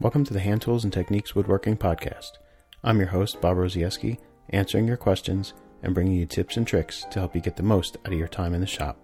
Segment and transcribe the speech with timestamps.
[0.00, 2.38] Welcome to the Hand Tools and Techniques Woodworking Podcast.
[2.82, 4.16] I'm your host, Bob Rozaieski,
[4.48, 5.52] answering your questions
[5.82, 8.26] and bringing you tips and tricks to help you get the most out of your
[8.26, 8.96] time in the shop.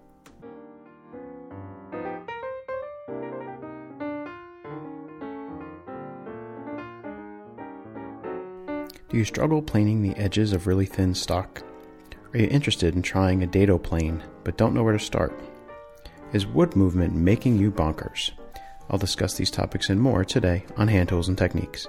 [9.10, 11.62] Do you struggle planing the edges of really thin stock?
[12.32, 15.38] Are you interested in trying a dado plane but don't know where to start?
[16.32, 18.30] Is wood movement making you bonkers?
[18.88, 21.88] I'll discuss these topics and more today on Hand Tools and Techniques.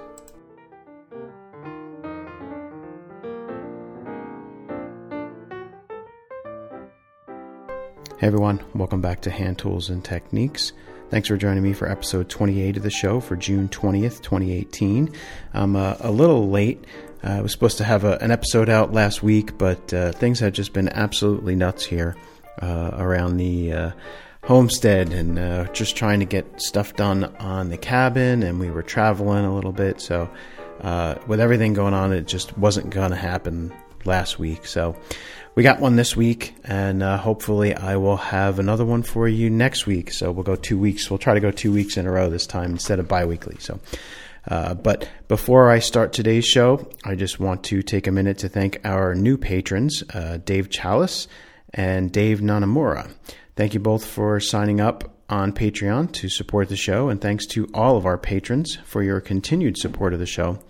[8.18, 10.72] Hey everyone, welcome back to Hand Tools and Techniques.
[11.08, 15.14] Thanks for joining me for episode 28 of the show for June 20th, 2018.
[15.54, 16.84] I'm uh, a little late.
[17.22, 20.40] Uh, I was supposed to have a, an episode out last week, but uh, things
[20.40, 22.16] have just been absolutely nuts here
[22.60, 23.92] uh, around the
[24.48, 28.42] homestead and uh, just trying to get stuff done on the cabin.
[28.42, 30.00] And we were traveling a little bit.
[30.00, 30.30] So,
[30.80, 33.74] uh, with everything going on, it just wasn't going to happen
[34.06, 34.64] last week.
[34.64, 34.96] So,
[35.54, 39.50] we got one this week, and uh, hopefully, I will have another one for you
[39.50, 40.12] next week.
[40.12, 41.10] So, we'll go two weeks.
[41.10, 43.56] We'll try to go two weeks in a row this time instead of bi weekly.
[43.58, 43.80] So,
[44.46, 48.48] uh, but before I start today's show, I just want to take a minute to
[48.48, 51.28] thank our new patrons, uh, Dave Chalice
[51.74, 53.10] and Dave Nanamura.
[53.58, 57.68] Thank you both for signing up on Patreon to support the show, and thanks to
[57.74, 60.60] all of our patrons for your continued support of the show.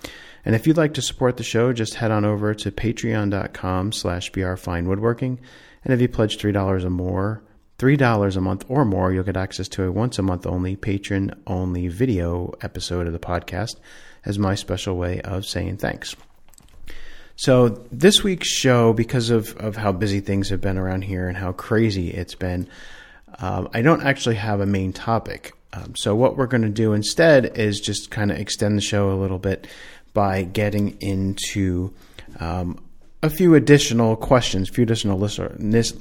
[0.43, 4.33] And if you'd like to support the show, just head on over to patreon.com slash
[4.33, 5.37] brfinewoodworking.
[5.85, 7.43] And if you pledge $3 or more,
[7.79, 11.43] $3 a month or more, you'll get access to a once a month only patron
[11.47, 13.77] only video episode of the podcast
[14.25, 16.17] as my special way of saying thanks.
[17.39, 21.37] So this week's show, because of, of how busy things have been around here and
[21.37, 22.69] how crazy it's been,
[23.39, 25.53] um, I don't actually have a main topic.
[25.73, 29.13] Um, so what we're going to do instead is just kind of extend the show
[29.13, 29.69] a little bit
[30.15, 31.95] by getting into
[32.41, 32.83] um,
[33.23, 35.55] a few additional questions, few additional listener,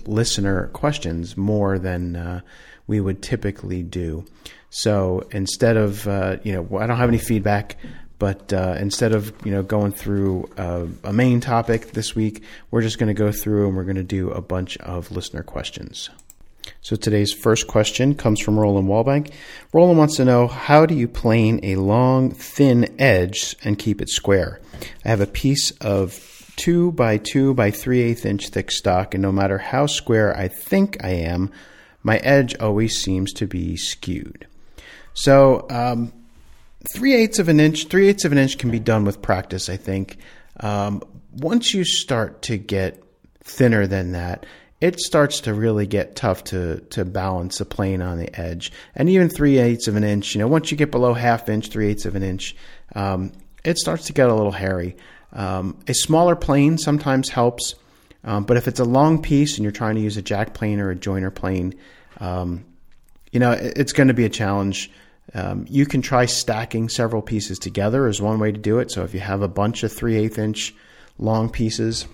[0.08, 2.42] listener questions more than uh,
[2.88, 4.26] we would typically do.
[4.72, 7.78] So instead of, uh, you know, I don't have any feedback.
[8.19, 12.81] But uh, instead of you know going through a, a main topic this week, we're
[12.81, 16.09] just going to go through and we're going to do a bunch of listener questions.
[16.81, 19.31] So today's first question comes from Roland Wallbank.
[19.73, 24.09] Roland wants to know how do you plane a long, thin edge and keep it
[24.09, 24.59] square?
[25.05, 29.22] I have a piece of two by two by three eighth inch thick stock, and
[29.22, 31.51] no matter how square I think I am,
[32.03, 34.47] my edge always seems to be skewed.
[35.13, 36.13] So um,
[36.94, 39.70] three eighths of an inch, three eighths of an inch can be done with practice,
[39.70, 40.18] I think.
[40.59, 41.03] Um,
[41.34, 43.03] once you start to get
[43.44, 44.46] thinner than that,
[44.80, 48.72] it starts to really get tough to to balance a plane on the edge.
[48.96, 51.70] And even three eighths of an inch, you know, once you get below half inch,
[51.70, 52.56] three eighths of an inch,
[52.96, 53.31] um,
[53.64, 54.96] it starts to get a little hairy.
[55.34, 57.76] Um, a smaller plane sometimes helps,
[58.24, 60.80] um, but if it's a long piece and you're trying to use a jack plane
[60.80, 61.76] or a joiner plane,
[62.20, 62.64] um,
[63.31, 64.92] you know, it, it's going to be a challenge
[65.34, 68.92] um, you can try stacking several pieces together as one way to do it.
[68.92, 70.76] So if you have a bunch of 3 8 inch
[71.20, 72.08] long pieces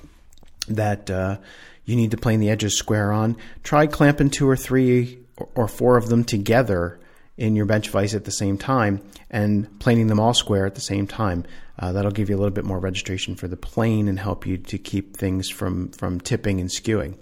[0.68, 1.38] that uh,
[1.86, 5.20] you need to plane the edges square on, try clamping two or three
[5.56, 7.00] or four of them together
[7.38, 10.82] in your bench vise at the same time and planing them all square at the
[10.82, 11.44] same time.
[11.80, 14.58] Uh, that'll give you a little bit more registration for the plane and help you
[14.58, 17.16] to keep things from, from tipping and skewing.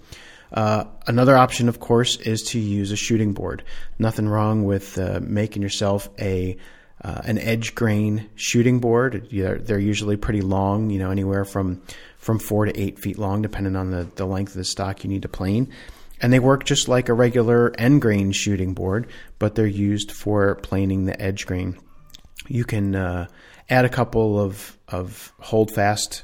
[0.52, 3.64] Uh, another option, of course, is to use a shooting board.
[3.98, 6.56] Nothing wrong with uh, making yourself a
[7.04, 9.28] uh, an edge grain shooting board.
[9.32, 11.82] They're, they're, usually pretty long, you know, anywhere from
[12.16, 15.10] from four to eight feet long, depending on the, the length of the stock you
[15.10, 15.72] need to plane.
[16.20, 19.08] And they work just like a regular end grain shooting board,
[19.40, 21.76] but they're used for planing the edge grain.
[22.46, 23.26] You can uh,
[23.68, 26.22] add a couple of of hold fast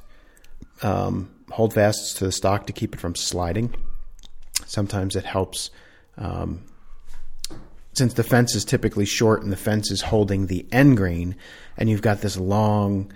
[0.83, 3.75] um, hold fasts to the stock to keep it from sliding.
[4.69, 5.71] Sometimes it helps.
[6.19, 6.63] Um,
[7.95, 11.35] since the fence is typically short and the fence is holding the end grain,
[11.77, 13.11] and you've got this long,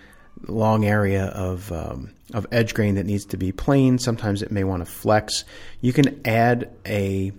[0.49, 3.99] long area of um, of edge grain that needs to be plane.
[3.99, 5.45] Sometimes it may want to flex.
[5.81, 7.33] You can add a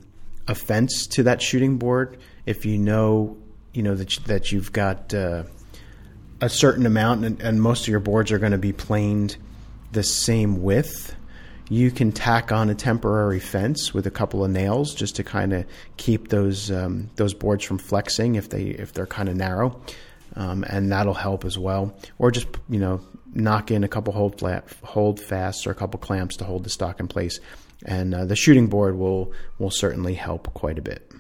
[0.48, 3.38] a fence to that shooting board if you know
[3.74, 5.44] you know that that you've got uh,
[6.40, 9.38] a certain amount, and, and most of your boards are going to be planed
[9.92, 11.16] the same width
[11.70, 15.54] you can tack on a temporary fence with a couple of nails just to kind
[15.54, 15.66] of
[15.98, 19.80] keep those um, those boards from flexing if they if they're kind of narrow,
[20.36, 21.96] um, and that'll help as well.
[22.20, 23.02] Or just you know
[23.34, 26.70] knock in a couple hold flat hold fasts or a couple clamps to hold the
[26.70, 27.40] stock in place,
[27.86, 31.13] and uh, the shooting board will will certainly help quite a bit.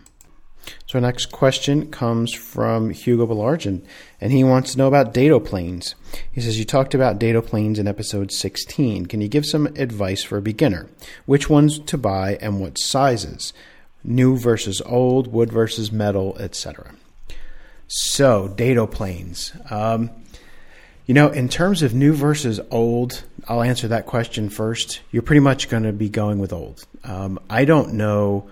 [0.88, 3.82] So, our next question comes from Hugo Belargin,
[4.22, 5.96] and he wants to know about dado planes.
[6.32, 9.08] He says, You talked about dado planes in episode 16.
[9.08, 10.88] Can you give some advice for a beginner?
[11.26, 13.54] Which ones to buy and what sizes?
[14.04, 16.94] New versus old, wood versus metal, etc.
[17.88, 19.54] So, dado planes.
[19.70, 20.10] Um,
[21.06, 25.02] you know, in terms of new versus old, I'll answer that question first.
[25.12, 26.86] You're pretty much going to be going with old.
[27.04, 28.50] Um, I don't know.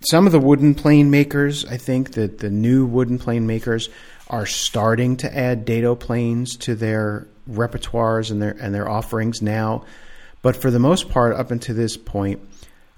[0.00, 3.88] Some of the wooden plane makers, I think that the new wooden plane makers
[4.28, 9.84] are starting to add dado planes to their repertoires and their and their offerings now.
[10.42, 12.40] But for the most part, up until this point,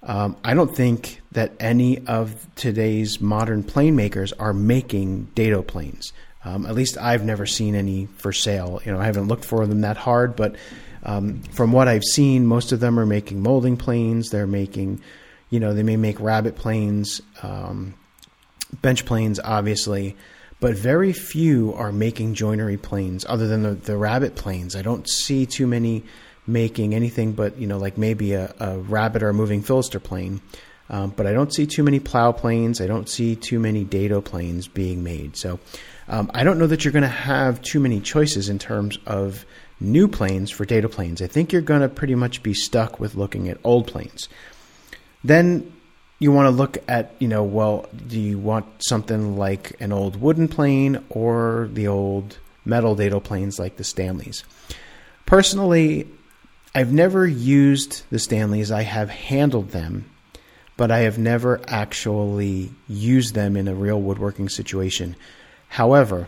[0.03, 6.13] um, I don't think that any of today's modern plane makers are making dado planes.
[6.45, 8.81] Um, at least I've never seen any for sale.
[8.85, 10.57] You know, I haven't looked for them that hard, but
[11.03, 14.31] um, from what I've seen, most of them are making molding planes.
[14.31, 15.01] They're making,
[15.51, 17.95] you know, they may make rabbet planes, um,
[18.83, 20.17] bench planes, obviously,
[20.61, 24.75] but very few are making joinery planes other than the, the rabbet planes.
[24.77, 26.05] I don't see too many
[26.47, 30.41] making anything but, you know, like maybe a, a rabbet or a moving fillister plane.
[30.91, 32.81] Um, but I don't see too many plow planes.
[32.81, 35.37] I don't see too many dado planes being made.
[35.37, 35.61] So
[36.09, 39.45] um, I don't know that you're going to have too many choices in terms of
[39.81, 41.21] new planes for dado planes.
[41.21, 44.29] I think you're going to pretty much be stuck with looking at old planes.
[45.25, 45.73] Then
[46.19, 50.21] you want to look at, you know, well, do you want something like an old
[50.21, 54.45] wooden plane or the old metal dado planes like the Stanleys?
[55.27, 56.09] Personally,
[56.75, 58.71] I've never used the Stanleys.
[58.71, 60.11] I have handled them,
[60.77, 65.17] but I have never actually used them in a real woodworking situation.
[65.69, 66.27] However,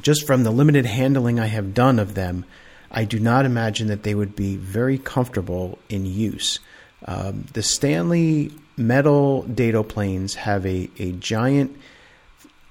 [0.00, 2.44] just from the limited handling I have done of them,
[2.90, 6.60] I do not imagine that they would be very comfortable in use.
[7.04, 11.76] Um, the Stanley metal dado planes have a, a giant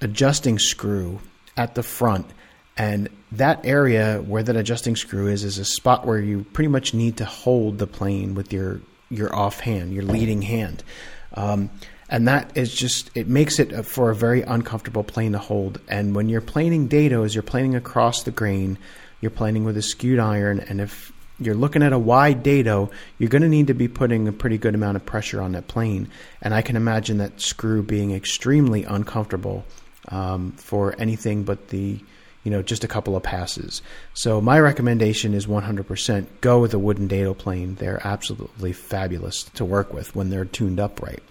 [0.02, 1.20] adjusting screw
[1.56, 2.26] at the front,
[2.76, 6.94] and that area where that adjusting screw is is a spot where you pretty much
[6.94, 10.84] need to hold the plane with your your off hand, your leading hand.
[11.36, 11.70] Um,
[12.10, 15.80] and that is just it makes it for a very uncomfortable plane to hold.
[15.88, 18.78] And when you're planing dados, you're planing across the grain,
[19.22, 21.13] you're planing with a skewed iron, and if
[21.46, 24.58] you're looking at a wide dado, you're going to need to be putting a pretty
[24.58, 26.10] good amount of pressure on that plane.
[26.42, 29.66] And I can imagine that screw being extremely uncomfortable
[30.10, 32.00] um, for anything but the
[32.44, 33.82] you know just a couple of passes.
[34.14, 37.76] So my recommendation is 100% go with a wooden dado plane.
[37.76, 41.24] They're absolutely fabulous to work with when they're tuned up right.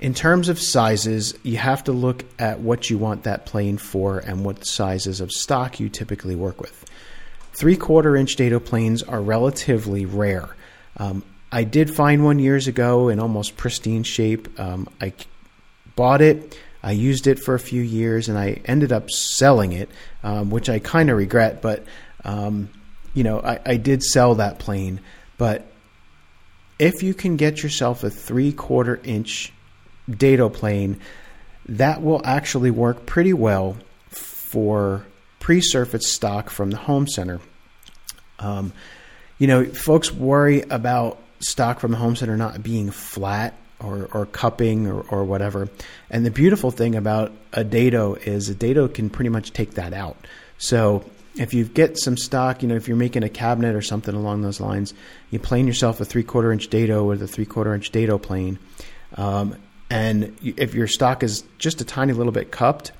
[0.00, 4.18] In terms of sizes, you have to look at what you want that plane for
[4.18, 6.83] and what sizes of stock you typically work with.
[7.56, 10.48] Three quarter inch dado planes are relatively rare.
[10.96, 14.58] Um, I did find one years ago in almost pristine shape.
[14.58, 15.12] Um, I
[15.94, 19.88] bought it, I used it for a few years, and I ended up selling it,
[20.22, 21.62] um, which I kind of regret.
[21.62, 21.84] But
[22.24, 22.70] um,
[23.14, 25.00] you know, I, I did sell that plane.
[25.38, 25.66] But
[26.78, 29.52] if you can get yourself a three quarter inch
[30.10, 31.00] dado plane,
[31.68, 33.76] that will actually work pretty well
[34.08, 35.06] for
[35.44, 37.38] pre-surface stock from the home center.
[38.38, 38.72] Um,
[39.36, 44.24] you know, folks worry about stock from the home center not being flat or, or
[44.24, 45.68] cupping or, or whatever.
[46.08, 49.92] And the beautiful thing about a dado is a dado can pretty much take that
[49.92, 50.16] out.
[50.56, 51.04] So
[51.34, 54.40] if you get some stock, you know, if you're making a cabinet or something along
[54.40, 54.94] those lines,
[55.30, 58.58] you plane yourself a three quarter inch dado with a three quarter inch dado plane.
[59.16, 59.56] Um,
[59.90, 62.92] and if your stock is just a tiny little bit cupped,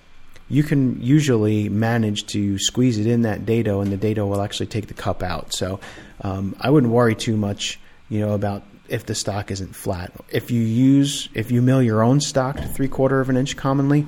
[0.49, 4.67] you can usually manage to squeeze it in that dado, and the dado will actually
[4.67, 5.53] take the cup out.
[5.55, 5.81] So
[6.21, 10.13] um, I wouldn't worry too much, you know, about if the stock isn't flat.
[10.31, 13.57] If you use, if you mill your own stock to three quarter of an inch
[13.57, 14.07] commonly,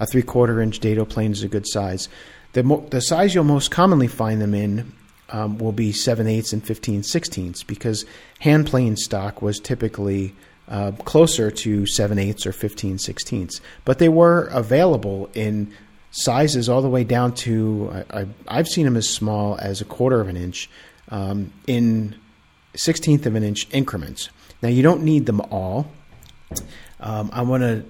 [0.00, 2.08] a three quarter inch dado plane is a good size.
[2.52, 4.92] The, mo- the size you'll most commonly find them in
[5.30, 8.04] um, will be 7 eighths and 15 sixteenths because
[8.40, 10.34] hand plane stock was typically
[10.68, 13.60] uh, closer to 7 eighths or 15 sixteenths.
[13.84, 15.72] But they were available in
[16.10, 20.20] sizes all the way down to, I, have seen them as small as a quarter
[20.20, 20.70] of an inch
[21.10, 22.14] um, in
[22.74, 24.30] 16th of an inch increments.
[24.62, 25.90] Now, you don't need them all.
[27.00, 27.84] Um, I want to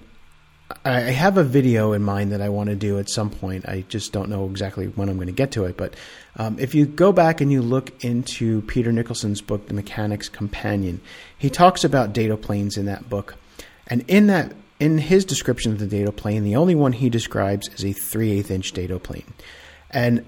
[0.85, 3.69] I have a video in mind that I want to do at some point.
[3.69, 5.77] I just don't know exactly when I'm going to get to it.
[5.77, 5.95] But
[6.37, 11.01] um, if you go back and you look into Peter Nicholson's book, The Mechanic's Companion,
[11.39, 13.37] he talks about dado planes in that book.
[13.87, 17.69] And in that, in his description of the dado plane, the only one he describes
[17.69, 19.33] is a 3 8 inch dado plane.
[19.91, 20.25] And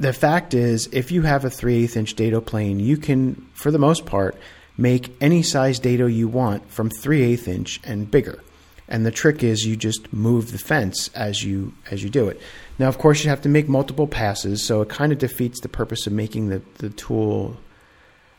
[0.00, 3.70] the fact is, if you have a 3 8 inch dado plane, you can, for
[3.70, 4.36] the most part,
[4.78, 8.40] make any size dado you want from 3 8 inch and bigger.
[8.88, 12.40] And the trick is you just move the fence as you as you do it.
[12.78, 15.68] Now, of course, you have to make multiple passes, so it kind of defeats the
[15.68, 17.56] purpose of making the, the tool,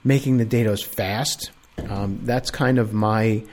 [0.04, 1.52] making the dados fast.
[1.90, 3.44] Um, that's kind of my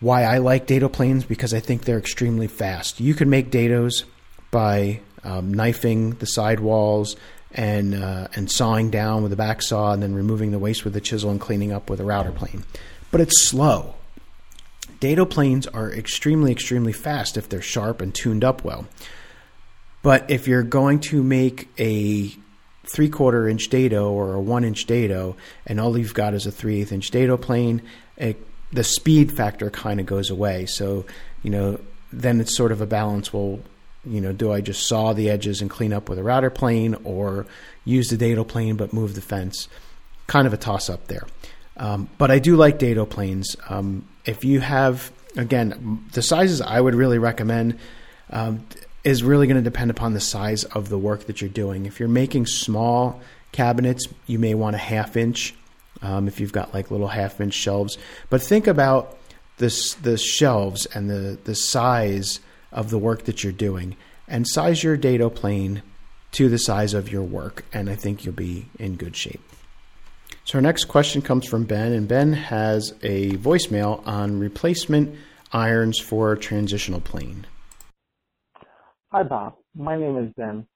[0.00, 3.00] why I like dado planes because I think they're extremely fast.
[3.00, 4.04] You can make dados
[4.50, 7.16] by um, knifing the sidewalls
[7.52, 10.94] and uh, and sawing down with a back saw and then removing the waste with
[10.96, 12.64] a chisel and cleaning up with a router plane.
[13.10, 13.94] But it's slow.
[15.00, 18.86] Dado planes are extremely, extremely fast if they're sharp and tuned up well.
[20.02, 22.32] But if you're going to make a
[22.92, 25.36] three quarter inch dado or a one inch dado,
[25.66, 27.82] and all you've got is a three eighth inch dado plane,
[28.16, 28.36] it,
[28.72, 30.66] the speed factor kind of goes away.
[30.66, 31.04] So,
[31.42, 31.80] you know,
[32.12, 33.32] then it's sort of a balance.
[33.32, 33.60] Well,
[34.04, 36.96] you know, do I just saw the edges and clean up with a router plane
[37.04, 37.46] or
[37.84, 39.68] use the dado plane but move the fence?
[40.26, 41.26] Kind of a toss up there.
[41.76, 43.56] Um, but I do like dado planes.
[43.68, 47.78] Um, if you have, again, the sizes I would really recommend
[48.30, 48.66] um,
[49.04, 51.86] is really going to depend upon the size of the work that you're doing.
[51.86, 53.20] If you're making small
[53.52, 55.54] cabinets, you may want a half inch.
[56.00, 57.98] Um, if you've got like little half inch shelves,
[58.30, 59.18] but think about
[59.56, 62.40] this the shelves and the the size
[62.70, 63.96] of the work that you're doing,
[64.28, 65.82] and size your dado plane
[66.32, 69.42] to the size of your work, and I think you'll be in good shape.
[70.44, 75.16] So our next question comes from Ben, and Ben has a voicemail on replacement
[75.52, 77.46] irons for transitional plane.
[79.10, 79.56] Hi, Bob.
[79.74, 80.66] My name is Ben.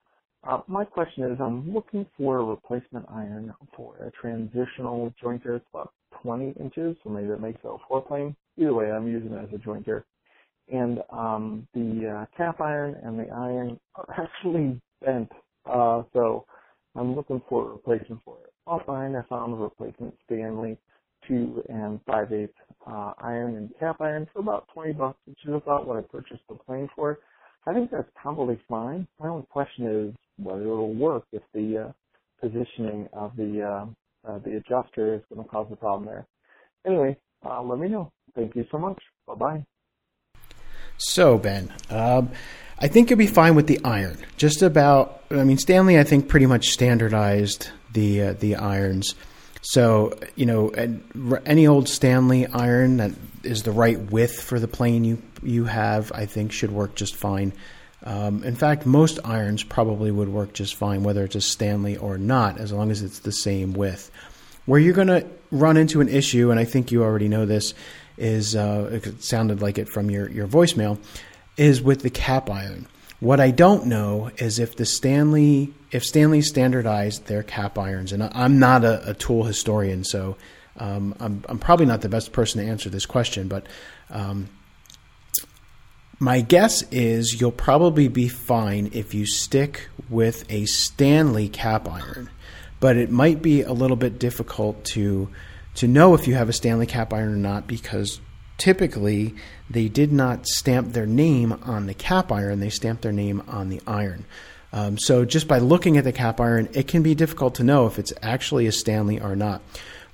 [0.42, 5.56] Uh, my question is I'm looking for a replacement iron for a transitional jointer.
[5.56, 8.34] It's about 20 inches, so maybe that makes it a four plane.
[8.56, 10.04] Either way, I'm using it as a jointer.
[10.72, 15.30] And um, the uh, cap iron and the iron are actually bent,
[15.66, 16.46] uh, so
[16.96, 20.76] I'm looking for a replacement for it offline, I found a replacement Stanley
[21.28, 22.50] 2 and 5 8
[22.86, 26.42] uh, iron and cap iron for about 20 bucks, which is about what I purchased
[26.48, 27.20] the plane for.
[27.66, 29.06] I think that's probably fine.
[29.20, 31.92] My only question is whether it'll work if the uh,
[32.40, 33.86] positioning of the uh,
[34.28, 36.26] uh, the adjuster is going to cause a problem there.
[36.86, 38.10] Anyway, uh, let me know.
[38.34, 39.00] Thank you so much.
[39.26, 39.64] Bye bye.
[40.96, 42.30] So Ben, um,
[42.78, 44.18] I think you'll be fine with the iron.
[44.36, 45.22] Just about.
[45.30, 49.14] I mean, Stanley, I think pretty much standardized the uh, the irons.
[49.62, 50.70] So you know,
[51.46, 56.12] any old Stanley iron that is the right width for the plane you you have,
[56.12, 57.52] I think, should work just fine.
[58.04, 62.18] Um, in fact, most irons probably would work just fine, whether it's a Stanley or
[62.18, 64.10] not, as long as it's the same width.
[64.66, 67.74] Where you're going to run into an issue, and I think you already know this,
[68.16, 70.98] is uh, it sounded like it from your your voicemail,
[71.56, 72.86] is with the cap iron.
[73.20, 78.22] What I don't know is if the Stanley, if Stanley standardized their cap irons, and
[78.22, 80.36] I'm not a, a tool historian, so
[80.78, 83.66] um, I'm, I'm, probably not the best person to answer this question, but
[84.08, 84.48] um,
[86.18, 92.30] my guess is you'll probably be fine if you stick with a Stanley cap iron,
[92.80, 95.28] but it might be a little bit difficult to
[95.74, 98.20] to know if you have a Stanley cap iron or not because
[98.58, 99.34] typically
[99.70, 103.70] they did not stamp their name on the cap iron, they stamped their name on
[103.70, 104.24] the iron.
[104.72, 107.86] Um, so just by looking at the cap iron, it can be difficult to know
[107.86, 109.60] if it's actually a Stanley or not.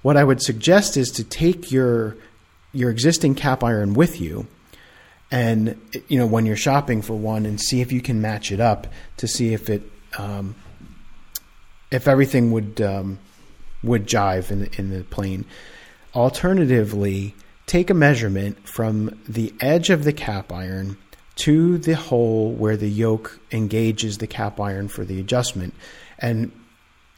[0.03, 2.17] What I would suggest is to take your
[2.73, 4.47] your existing cap iron with you,
[5.31, 8.61] and you know when you're shopping for one, and see if you can match it
[8.61, 8.87] up
[9.19, 9.83] to see if it
[10.19, 10.55] um,
[11.91, 13.19] if everything would um,
[13.83, 15.45] would jive in the, in the plane.
[16.15, 17.35] Alternatively,
[17.67, 20.97] take a measurement from the edge of the cap iron
[21.39, 25.73] to the hole where the yoke engages the cap iron for the adjustment
[26.19, 26.53] and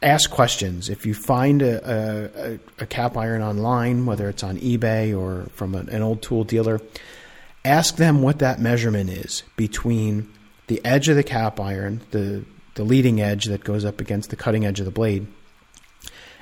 [0.01, 0.89] ask questions.
[0.89, 5.75] If you find a, a, a cap iron online, whether it's on eBay or from
[5.75, 6.79] an, an old tool dealer,
[7.65, 10.31] ask them what that measurement is between
[10.67, 14.35] the edge of the cap iron, the, the leading edge that goes up against the
[14.35, 15.27] cutting edge of the blade,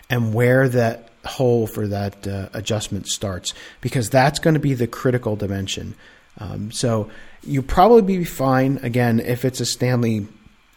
[0.09, 4.88] and where that hole for that uh, adjustment starts because that's going to be the
[4.88, 5.95] critical dimension.
[6.38, 7.09] Um, so
[7.43, 10.27] you probably be fine again if it's a Stanley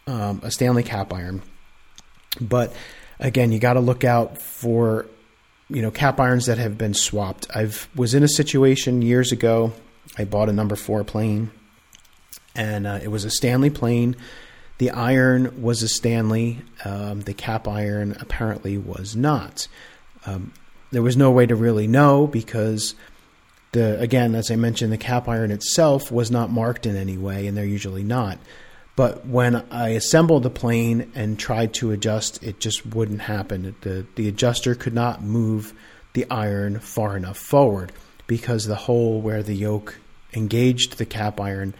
[0.07, 1.41] um, a Stanley cap iron,
[2.39, 2.73] but
[3.19, 5.05] again you got to look out for
[5.69, 7.47] you know cap irons that have been swapped.
[7.53, 9.73] I've was in a situation years ago.
[10.17, 11.51] I bought a number four plane,
[12.55, 14.15] and uh, it was a Stanley plane.
[14.77, 16.59] The iron was a Stanley.
[16.83, 19.67] Um, the cap iron apparently was not.
[20.25, 20.53] Um,
[20.91, 22.95] there was no way to really know because
[23.73, 27.47] the again, as I mentioned, the cap iron itself was not marked in any way,
[27.47, 28.39] and they're usually not.
[28.95, 33.75] But when I assembled the plane and tried to adjust, it just wouldn't happen.
[33.81, 35.73] The the adjuster could not move
[36.13, 37.91] the iron far enough forward
[38.27, 39.97] because the hole where the yoke
[40.33, 41.73] engaged the cap iron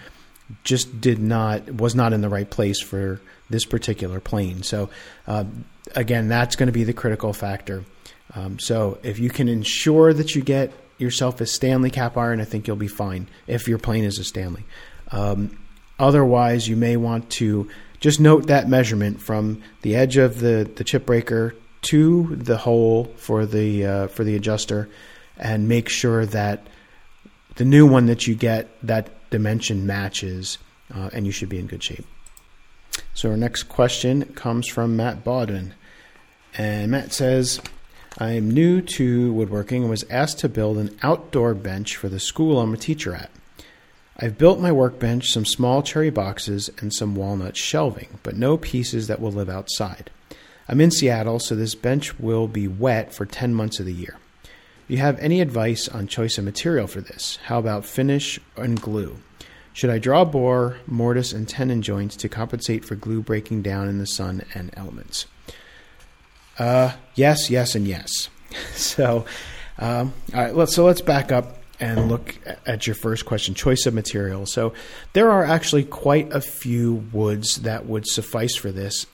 [0.64, 4.64] just did not was not in the right place for this particular plane.
[4.64, 4.90] So
[5.28, 5.46] uh,
[5.96, 7.86] again, that's going to be the critical factor.
[8.36, 12.46] Um, so if you can ensure that you get yourself a Stanley cap iron, I
[12.46, 14.66] think you'll be fine if your plane is a Stanley.
[15.12, 15.58] Um,
[16.00, 17.70] otherwise, you may want to
[18.00, 23.14] just note that measurement from the edge of the, the chip breaker to the hole
[23.18, 24.90] for the uh, for the adjuster,
[25.38, 26.68] and make sure that
[27.56, 30.58] the new one that you get that dimension matches,
[30.94, 32.06] uh, and you should be in good shape.
[33.14, 35.74] So our next question comes from Matt Baldwin,
[36.58, 37.62] and Matt says.
[38.20, 42.20] I am new to woodworking and was asked to build an outdoor bench for the
[42.20, 43.32] school I'm a teacher at.
[44.16, 49.08] I've built my workbench, some small cherry boxes, and some walnut shelving, but no pieces
[49.08, 50.12] that will live outside.
[50.70, 54.18] I'm in Seattle, so this bench will be wet for 10 months of the year.
[54.88, 57.40] Do you have any advice on choice of material for this?
[57.46, 59.18] How about finish and glue?
[59.74, 63.98] Should I draw bore, mortise, and tenon joints to compensate for glue breaking down in
[63.98, 65.26] the sun and elements?
[66.58, 68.30] Uh, yes, yes, and yes.
[68.76, 69.26] so,
[69.80, 73.86] um, all right, let's so let's back up and look at your first question choice
[73.86, 74.46] of material.
[74.46, 74.74] So,
[75.14, 79.08] there are actually quite a few woods that would suffice for this.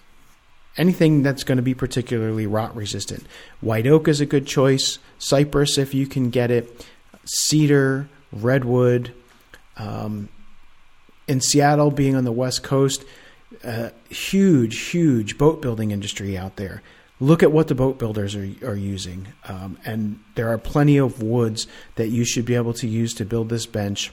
[0.77, 3.25] Anything that's going to be particularly rot resistant.
[3.59, 6.85] White oak is a good choice, cypress if you can get it,
[7.25, 9.13] cedar, redwood.
[9.77, 10.29] Um,
[11.27, 13.05] in Seattle, being on the west coast,
[13.63, 16.81] uh, huge, huge boat building industry out there
[17.19, 19.27] look at what the boat builders are, are using.
[19.47, 23.25] Um, and there are plenty of woods that you should be able to use to
[23.25, 24.11] build this bench.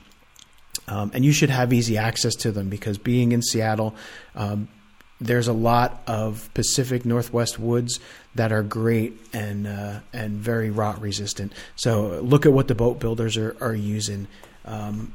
[0.88, 3.94] Um, and you should have easy access to them because being in Seattle,
[4.34, 4.68] um,
[5.20, 8.00] there's a lot of Pacific Northwest woods
[8.34, 11.54] that are great and uh, and very rot resistant.
[11.74, 14.28] So look at what the boat builders are, are using,
[14.66, 15.14] um,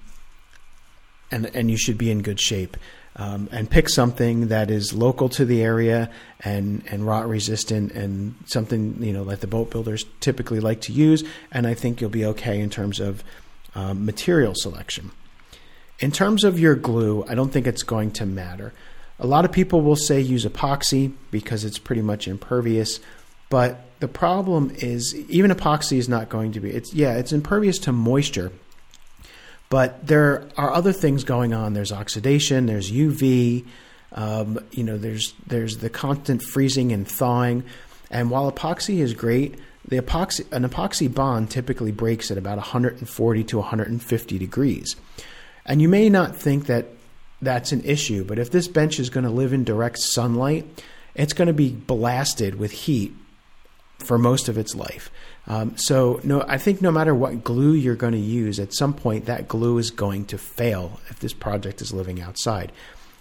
[1.30, 2.78] and and you should be in good shape
[3.16, 8.36] um, and pick something that is local to the area and, and rot resistant and
[8.46, 11.24] something you know that the boat builders typically like to use.
[11.52, 13.24] And I think you'll be okay in terms of
[13.76, 15.12] um, material selection.
[16.00, 18.74] In terms of your glue, I don't think it's going to matter.
[19.20, 23.00] A lot of people will say use epoxy because it's pretty much impervious,
[23.50, 26.72] but the problem is even epoxy is not going to be.
[26.72, 28.52] It's yeah, it's impervious to moisture,
[29.72, 31.72] but there are other things going on.
[31.72, 32.66] There's oxidation.
[32.66, 33.66] There's UV.
[34.12, 37.64] Um, you know, there's there's the constant freezing and thawing.
[38.12, 39.58] And while epoxy is great,
[39.88, 44.98] the epoxy an epoxy bond typically breaks at about 140 to 150 degrees.
[45.66, 46.88] And you may not think that
[47.42, 50.66] that's an issue, but if this bench is going to live in direct sunlight,
[51.16, 53.16] it's going to be blasted with heat
[54.02, 55.12] for most of its life.
[55.48, 58.94] Um, so no, I think no matter what glue you're going to use, at some
[58.94, 62.72] point that glue is going to fail if this project is living outside.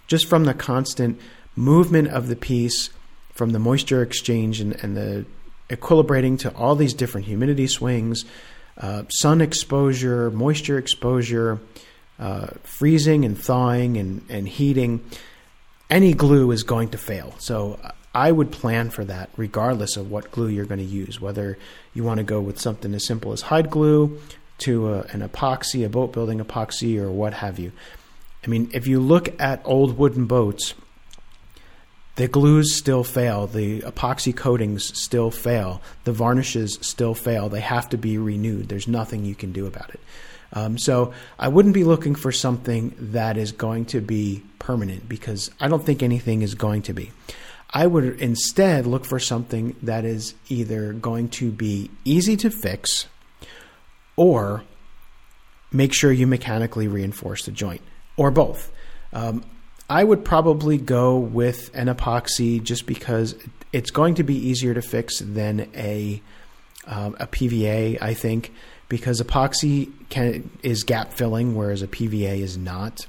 [0.07, 1.19] Just from the constant
[1.55, 2.89] movement of the piece,
[3.33, 5.25] from the moisture exchange and, and the
[5.69, 8.25] equilibrating to all these different humidity swings,
[8.77, 11.59] uh, sun exposure, moisture exposure,
[12.19, 15.03] uh, freezing and thawing and, and heating,
[15.89, 17.33] any glue is going to fail.
[17.39, 17.79] So
[18.13, 21.57] I would plan for that regardless of what glue you're going to use, whether
[21.93, 24.19] you want to go with something as simple as hide glue
[24.59, 27.71] to a, an epoxy, a boat building epoxy, or what have you.
[28.43, 30.73] I mean, if you look at old wooden boats,
[32.15, 37.49] the glues still fail, the epoxy coatings still fail, the varnishes still fail.
[37.49, 38.67] They have to be renewed.
[38.67, 39.99] There's nothing you can do about it.
[40.53, 45.49] Um, so I wouldn't be looking for something that is going to be permanent because
[45.61, 47.11] I don't think anything is going to be.
[47.73, 53.07] I would instead look for something that is either going to be easy to fix
[54.15, 54.63] or
[55.71, 57.81] make sure you mechanically reinforce the joint
[58.17, 58.71] or both.
[59.13, 59.43] Um,
[59.89, 63.35] I would probably go with an epoxy just because
[63.73, 66.21] it's going to be easier to fix than a
[66.87, 68.01] um, a PVA.
[68.01, 68.53] I think
[68.89, 73.05] because epoxy can, is gap filling, whereas a PVA is not.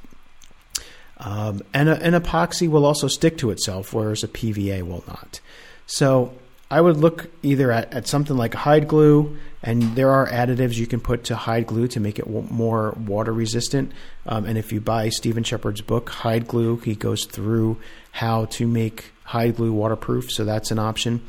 [1.25, 5.41] Um, and a, an epoxy will also stick to itself, whereas a PVA will not.
[5.87, 6.35] So
[6.71, 10.87] I would look either at, at something like hide glue, and there are additives you
[10.87, 13.93] can put to hide glue to make it w- more water resistant.
[14.27, 17.79] Um, and if you buy Stephen Shepherd's book, Hide Glue, he goes through
[18.11, 21.23] how to make hide glue waterproof, so that's an option.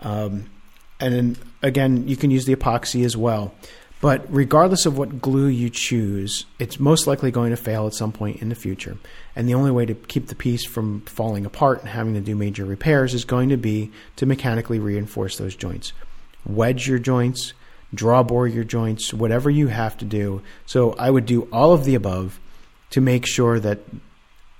[0.00, 0.46] Um,
[1.00, 3.52] and then again, you can use the epoxy as well.
[4.04, 8.12] But regardless of what glue you choose, it's most likely going to fail at some
[8.12, 8.98] point in the future.
[9.34, 12.36] And the only way to keep the piece from falling apart and having to do
[12.36, 15.94] major repairs is going to be to mechanically reinforce those joints.
[16.44, 17.54] Wedge your joints,
[17.94, 20.42] draw bore your joints, whatever you have to do.
[20.66, 22.38] So I would do all of the above
[22.90, 23.78] to make sure that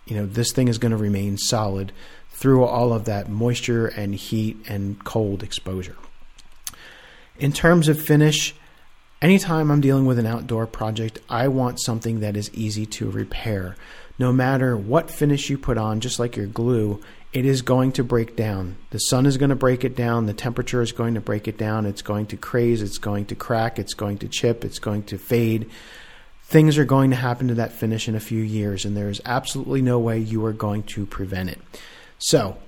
[0.06, 1.92] you know this thing is going to remain solid
[2.30, 5.96] through all of that moisture and heat and cold exposure.
[7.38, 8.54] In terms of finish,
[9.24, 13.74] anytime I'm dealing with an outdoor project, I want something that is easy to repair.
[14.18, 17.00] No matter what finish you put on, just like your glue,
[17.32, 18.76] it is going to break down.
[18.90, 20.26] The sun is going to break it down.
[20.26, 21.86] The temperature is going to break it down.
[21.86, 22.82] It's going to craze.
[22.82, 23.78] It's going to crack.
[23.78, 24.62] It's going to chip.
[24.62, 25.70] It's going to fade.
[26.44, 29.22] Things are going to happen to that finish in a few years, and there is
[29.24, 31.58] absolutely no way you are going to prevent it.
[32.18, 32.58] So,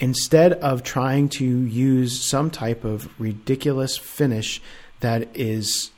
[0.00, 4.62] instead of trying to use some type of ridiculous finish
[5.00, 5.90] that is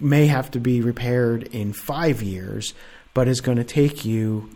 [0.00, 2.74] may have to be repaired in 5 years
[3.14, 4.50] but is going to take you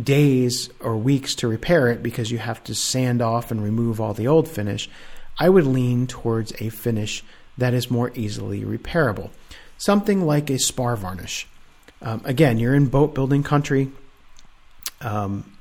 [0.00, 4.14] days or weeks to repair it because you have to sand off and remove all
[4.14, 4.90] the old finish,
[5.38, 7.24] I would lean towards a finish
[7.58, 9.30] that is more easily repairable.
[9.78, 11.46] Something like a spar varnish.
[12.02, 13.90] Um, again, you're in boat building country.
[15.00, 15.56] Um,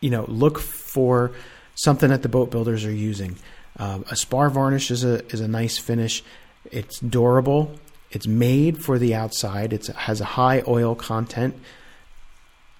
[0.00, 1.32] you know, look for
[1.74, 3.36] something that the boat builders are using.
[3.76, 6.24] Um, a spar varnish is a is a nice finish.
[6.70, 7.78] It's durable.
[8.10, 9.72] It's made for the outside.
[9.72, 11.56] It has a high oil content,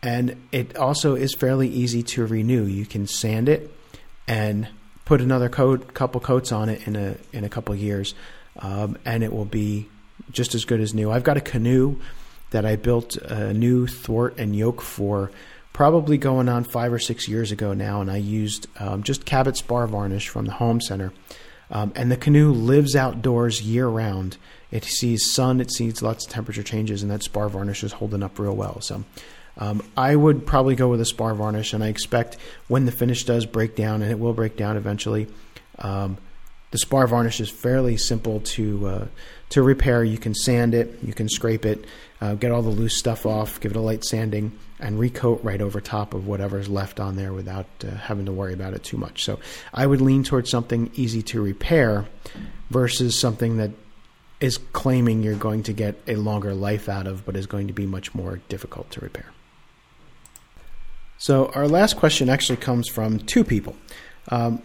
[0.02, 2.64] and it also is fairly easy to renew.
[2.64, 3.70] You can sand it
[4.26, 4.68] and
[5.04, 8.14] put another coat, couple coats on it in a in a couple years,
[8.58, 9.88] um, and it will be
[10.30, 11.10] just as good as new.
[11.10, 11.96] I've got a canoe
[12.50, 15.30] that I built a new thwart and yoke for
[15.72, 19.56] probably going on five or six years ago now, and I used um, just Cabot
[19.56, 21.12] spar varnish from the home center.
[21.70, 24.38] Um, and the canoe lives outdoors year round.
[24.70, 28.22] It sees sun, it sees lots of temperature changes, and that spar varnish is holding
[28.22, 28.80] up real well.
[28.80, 29.04] So
[29.56, 32.36] um, I would probably go with a spar varnish, and I expect
[32.68, 35.28] when the finish does break down, and it will break down eventually,
[35.78, 36.18] um,
[36.70, 39.06] the spar varnish is fairly simple to uh,
[39.50, 40.04] to repair.
[40.04, 41.86] You can sand it, you can scrape it,
[42.20, 45.62] uh, get all the loose stuff off, give it a light sanding, and recoat right
[45.62, 48.98] over top of whatever's left on there without uh, having to worry about it too
[48.98, 49.24] much.
[49.24, 49.38] So
[49.72, 52.04] I would lean towards something easy to repair
[52.70, 53.70] versus something that
[54.40, 57.72] is claiming you're going to get a longer life out of, but is going to
[57.72, 59.26] be much more difficult to repair.
[61.18, 63.74] So our last question actually comes from two people.
[64.28, 64.62] Um,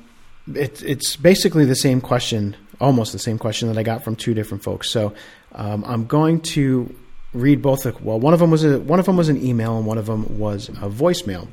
[0.53, 4.33] it, it's basically the same question, almost the same question that I got from two
[4.33, 4.91] different folks.
[4.91, 5.13] So
[5.53, 6.93] um, I'm going to
[7.33, 7.85] read both.
[7.85, 9.97] Of, well, one of them was a one of them was an email, and one
[9.97, 11.47] of them was a voicemail.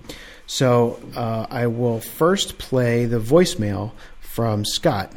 [0.47, 5.13] So uh, I will first play the voicemail from Scott.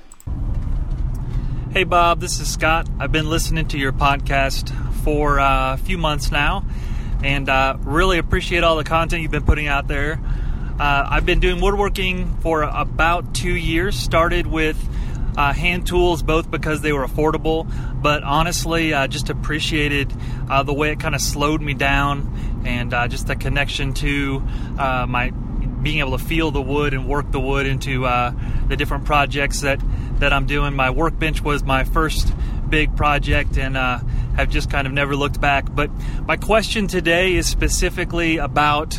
[1.74, 2.88] Hey Bob, this is Scott.
[3.00, 4.70] I've been listening to your podcast
[5.04, 6.64] for uh, a few months now,
[7.24, 10.22] and uh, really appreciate all the content you've been putting out there.
[10.80, 13.98] Uh, I've been doing woodworking for about two years.
[13.98, 14.78] Started with
[15.36, 17.68] uh, hand tools, both because they were affordable,
[18.00, 20.14] but honestly, I uh, just appreciated
[20.52, 24.42] uh, the way it kind of slowed me down and just the connection to
[24.78, 25.34] my
[25.84, 29.80] being able to feel the wood and work the wood into the different projects that,
[30.20, 30.74] that I'm doing.
[30.74, 32.34] My workbench was my first
[32.70, 35.74] big project, and have just kind of never looked back.
[35.74, 35.92] But
[36.26, 38.98] my question today is specifically about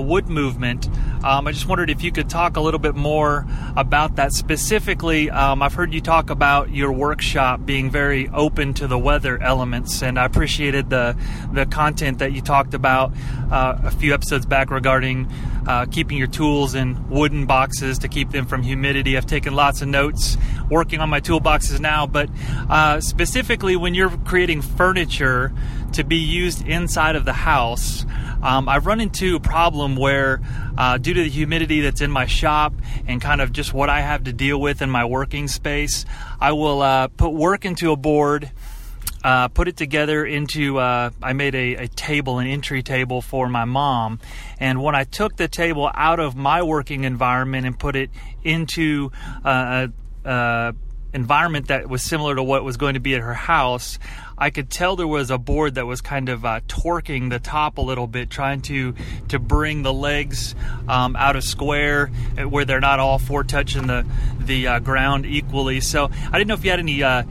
[0.00, 0.88] wood movement.
[1.24, 5.30] Um, I just wondered if you could talk a little bit more about that specifically.
[5.30, 10.02] Um, I've heard you talk about your workshop being very open to the weather elements,
[10.02, 11.16] and I appreciated the
[11.52, 13.12] the content that you talked about
[13.52, 15.28] uh, a few episodes back regarding
[15.66, 19.16] uh, keeping your tools in wooden boxes to keep them from humidity.
[19.16, 20.36] I've taken lots of notes
[20.70, 22.28] working on my toolboxes now, but
[22.68, 25.52] uh, specifically when you're creating furniture
[25.92, 28.04] to be used inside of the house,
[28.42, 30.40] um, I've run into a problem where,
[30.76, 32.74] uh, due to the humidity that's in my shop
[33.06, 36.04] and kind of just what I have to deal with in my working space,
[36.40, 38.50] I will uh, put work into a board.
[39.24, 43.48] Uh, put it together into uh, I made a, a, table, an entry table for
[43.48, 44.18] my mom.
[44.58, 48.10] And when I took the table out of my working environment and put it
[48.42, 49.12] into
[49.44, 49.88] uh,
[50.24, 50.74] a,
[51.14, 53.98] environment that was similar to what was going to be at her house,
[54.36, 57.78] I could tell there was a board that was kind of uh, torquing the top
[57.78, 58.94] a little bit, trying to
[59.28, 60.54] to bring the legs
[60.88, 64.06] um, out of square uh, where they're not all four touching the
[64.40, 65.80] the uh, ground equally.
[65.80, 67.02] So I didn't know if you had any.
[67.02, 67.24] Uh,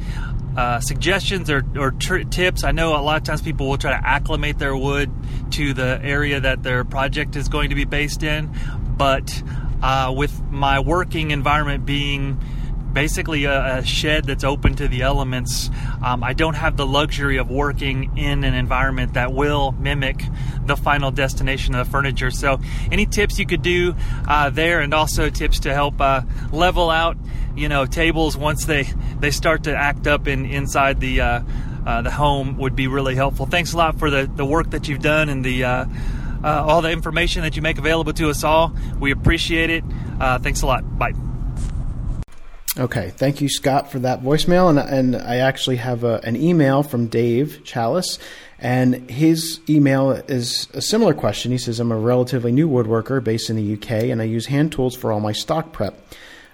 [0.56, 2.64] uh, suggestions or, or tr- tips.
[2.64, 5.12] I know a lot of times people will try to acclimate their wood
[5.52, 8.50] to the area that their project is going to be based in,
[8.98, 9.44] but
[9.82, 12.40] uh, with my working environment being
[12.94, 15.70] basically a, a, shed that's open to the elements.
[16.04, 20.24] Um, I don't have the luxury of working in an environment that will mimic
[20.66, 22.32] the final destination of the furniture.
[22.32, 22.60] So,
[22.92, 23.96] any tips you could do
[24.28, 27.18] uh, there, and also tips to help uh, level out,
[27.56, 28.84] you know, tables once they
[29.20, 31.42] they start to act up in inside the uh,
[31.86, 33.46] uh the home would be really helpful.
[33.46, 35.64] Thanks a lot for the the work that you've done and the.
[35.64, 35.86] Uh,
[36.44, 38.74] uh, all the information that you make available to us all.
[39.00, 39.84] We appreciate it.
[40.42, 40.98] thanks a lot.
[40.98, 41.14] Bye.
[42.78, 44.70] Okay, thank you, Scott, for that voicemail.
[44.70, 48.18] And, and I actually have a, an email from Dave Chalice,
[48.60, 51.52] and his email is a similar question.
[51.52, 54.72] He says, I'm a relatively new woodworker based in the UK, and I use hand
[54.72, 56.00] tools for all my stock prep.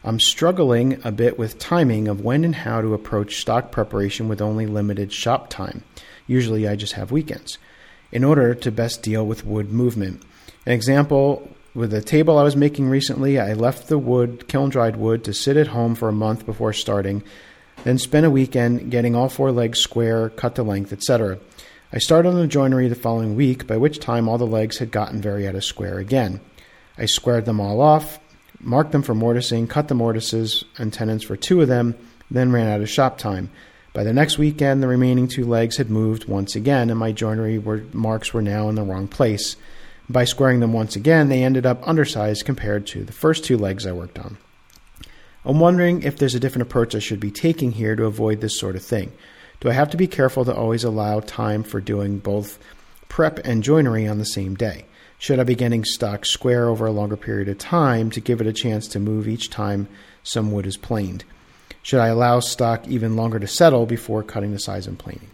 [0.04, 4.42] I'm struggling a bit with timing of when and how to approach stock preparation with
[4.42, 5.84] only limited shop time.
[6.28, 7.58] Usually I just have weekends.
[8.12, 10.24] In order to best deal with wood movement.
[10.66, 14.96] An example with a table I was making recently, I left the wood, kiln dried
[14.96, 17.22] wood, to sit at home for a month before starting,
[17.84, 21.38] then spent a weekend getting all four legs square, cut to length, etc.
[21.94, 24.92] I started on the joinery the following week, by which time all the legs had
[24.92, 26.40] gotten very out of square again.
[26.98, 28.20] I squared them all off,
[28.60, 31.96] marked them for mortising, cut the mortises and tenons for two of them,
[32.30, 33.50] then ran out of shop time.
[33.94, 37.58] By the next weekend, the remaining two legs had moved once again, and my joinery
[37.58, 39.56] were, marks were now in the wrong place.
[40.10, 43.86] By squaring them once again, they ended up undersized compared to the first two legs
[43.86, 44.38] I worked on.
[45.44, 48.60] I'm wondering if there's a different approach I should be taking here to avoid this
[48.60, 49.12] sort of thing.
[49.60, 52.60] Do I have to be careful to always allow time for doing both
[53.10, 54.86] prep and joinery on the same day?
[55.20, 58.48] Should I be getting stock square over a longer period of time to give it
[58.48, 59.88] a chance to move each time
[60.24, 61.24] some wood is planed?
[61.82, 65.30] Should I allow stock even longer to settle before cutting the size and planing?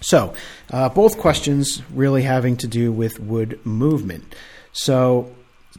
[0.00, 0.34] So,
[0.70, 4.34] uh, both questions really having to do with wood movement.
[4.72, 5.32] So,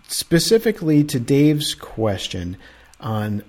[0.08, 2.56] specifically to Dave's question
[3.02, 3.44] on,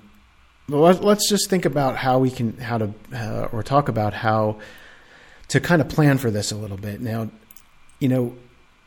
[0.68, 4.58] let's just think about how we can, how to, uh, or talk about how
[5.48, 7.00] to kind of plan for this a little bit.
[7.00, 7.30] Now,
[8.00, 8.34] you know,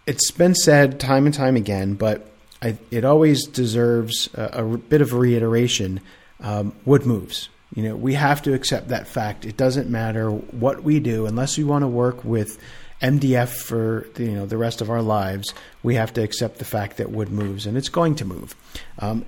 [0.08, 5.02] it's been said time and time again, but I, it always deserves a, a, bit
[5.02, 6.00] of reiteration.
[6.40, 7.50] Um, wood moves.
[7.76, 9.46] You know, we have to accept that fact.
[9.46, 12.58] It doesn't matter what we do unless we want to work with
[13.02, 15.54] MDF for you know the rest of our lives.
[15.84, 18.56] We have to accept the fact that wood moves, and it's going to move.
[19.00, 19.26] Um,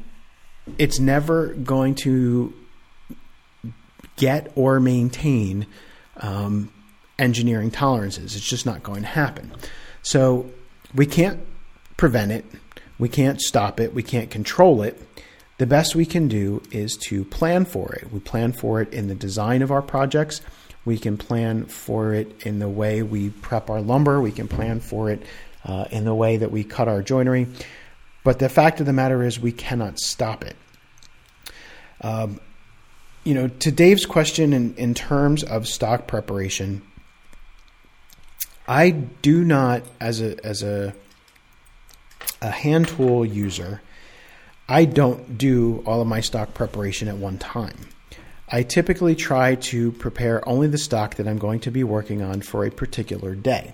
[0.78, 2.54] it's never going to
[4.16, 5.68] get or maintain
[6.18, 6.72] um,
[7.18, 8.36] engineering tolerances.
[8.36, 9.52] It's just not going to happen.
[10.02, 10.50] So
[10.94, 11.40] we can't
[11.98, 12.46] prevent it.
[12.98, 13.94] We can't stop it.
[13.94, 15.02] We can't control it
[15.60, 18.12] the best we can do is to plan for it.
[18.14, 20.40] We plan for it in the design of our projects.
[20.86, 24.22] We can plan for it in the way we prep our lumber.
[24.22, 25.22] We can plan for it
[25.66, 27.46] uh, in the way that we cut our joinery.
[28.24, 30.56] But the fact of the matter is, we cannot stop it.
[32.00, 32.40] Um,
[33.26, 36.82] you know, to Dave's question in, in terms of stock preparation,
[38.70, 40.94] I do not, as a as a
[42.40, 43.82] a hand tool user,
[44.70, 47.90] I don't do all of my stock preparation at one time.
[48.48, 52.42] I typically try to prepare only the stock that I'm going to be working on
[52.42, 53.74] for a particular day.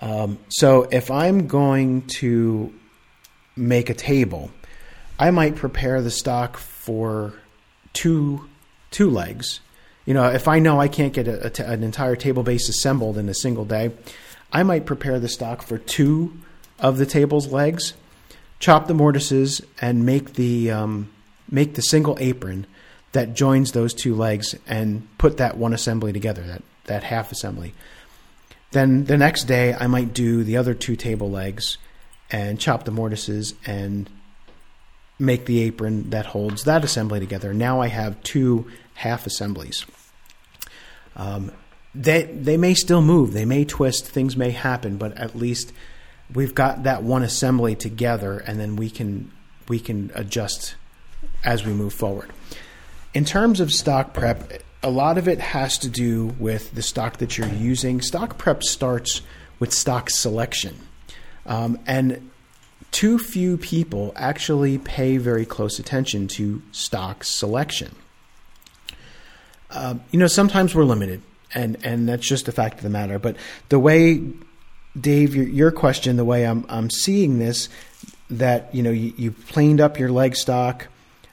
[0.00, 2.72] Um, so if I'm going to
[3.56, 4.52] make a table,
[5.18, 7.34] I might prepare the stock for
[7.92, 8.48] two
[8.92, 9.58] two legs.
[10.06, 12.68] You know, if I know I can't get a, a t- an entire table base
[12.68, 13.92] assembled in a single day,
[14.52, 16.32] I might prepare the stock for two
[16.78, 17.94] of the table's legs
[18.60, 21.10] chop the mortises and make the um,
[21.50, 22.66] make the single apron
[23.12, 27.74] that joins those two legs and put that one assembly together that that half assembly.
[28.70, 31.78] Then the next day i might do the other two table legs
[32.30, 34.08] and chop the mortises and
[35.18, 37.52] make the apron that holds that assembly together.
[37.52, 39.86] Now i have two half assemblies
[41.16, 41.50] um,
[41.94, 45.72] they they may still move they may twist things may happen but at least
[46.34, 49.30] we've got that one assembly together, and then we can
[49.68, 50.74] we can adjust
[51.44, 52.30] as we move forward.
[53.14, 57.18] In terms of stock prep, a lot of it has to do with the stock
[57.18, 58.00] that you're using.
[58.00, 59.22] Stock prep starts
[59.58, 60.78] with stock selection,
[61.46, 62.30] um, and
[62.90, 67.94] too few people actually pay very close attention to stock selection.
[69.70, 71.22] Uh, you know, sometimes we're limited,
[71.54, 73.18] and and that's just the fact of the matter.
[73.18, 73.36] But
[73.68, 74.22] the way
[74.98, 77.68] Dave, your, your question, the way I'm, I'm seeing this,
[78.28, 80.88] that you know you, you planed up your leg stock,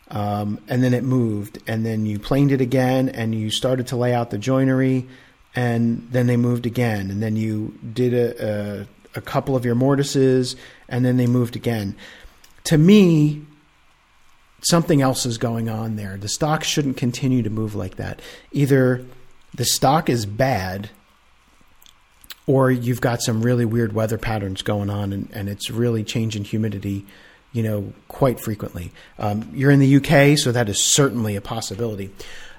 [0.09, 3.95] um, and then it moved, and then you planed it again, and you started to
[3.95, 5.07] lay out the joinery,
[5.55, 9.75] and then they moved again, and then you did a, a, a couple of your
[9.75, 10.55] mortises,
[10.87, 11.95] and then they moved again.
[12.65, 13.41] To me,
[14.69, 16.17] something else is going on there.
[16.17, 18.21] The stock shouldn't continue to move like that.
[18.51, 19.05] Either
[19.53, 20.89] the stock is bad
[22.47, 26.43] or you've got some really weird weather patterns going on and, and it's really changing
[26.43, 27.05] humidity
[27.51, 32.09] you know quite frequently um, you're in the uk so that is certainly a possibility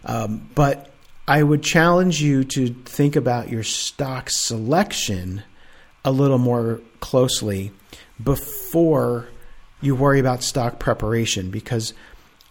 [0.05, 0.91] um, but
[1.27, 5.43] i would challenge you to think about your stock selection
[6.05, 7.73] a little more closely
[8.23, 9.29] before
[9.81, 11.95] you worry about stock preparation because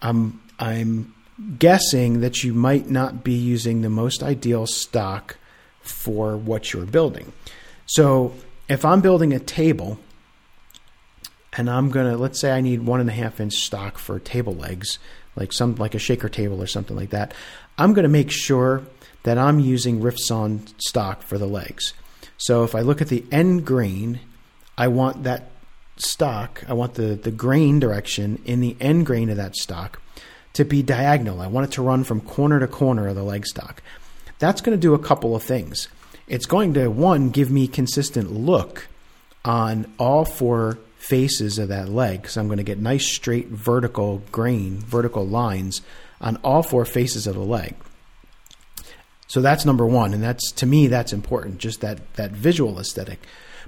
[0.02, 1.12] i'm i'm
[1.58, 5.36] guessing that you might not be using the most ideal stock
[5.80, 7.32] for what you're building.
[7.86, 8.34] So
[8.68, 9.98] if I'm building a table
[11.56, 14.54] and I'm gonna let's say I need one and a half inch stock for table
[14.54, 14.98] legs,
[15.36, 17.32] like some like a shaker table or something like that,
[17.78, 18.82] I'm gonna make sure
[19.22, 21.94] that I'm using Riftsawn stock for the legs.
[22.36, 24.20] So if I look at the end grain,
[24.76, 25.47] I want that
[26.00, 30.00] stock, I want the, the grain direction in the end grain of that stock
[30.54, 31.40] to be diagonal.
[31.40, 33.82] I want it to run from corner to corner of the leg stock.
[34.38, 35.88] That's going to do a couple of things.
[36.26, 38.88] It's going to, one, give me consistent look
[39.44, 44.22] on all four faces of that leg because I'm going to get nice straight vertical
[44.30, 45.80] grain, vertical lines
[46.20, 47.74] on all four faces of the leg.
[49.28, 53.20] So that's number one, and that's to me that's important, just that that visual aesthetic.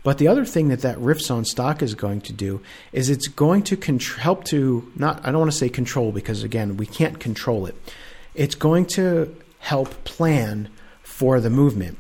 [0.03, 3.63] But the other thing that that Riftsawn stock is going to do is it's going
[3.65, 3.77] to
[4.19, 7.77] help to not I don't want to say control because again we can't control it.
[8.35, 10.71] It's going to help plan
[11.03, 11.99] for the movement.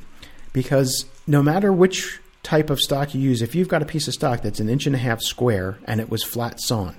[0.53, 4.15] Because no matter which type of stock you use, if you've got a piece of
[4.15, 6.97] stock that's an inch and a half square and it was flat sawn,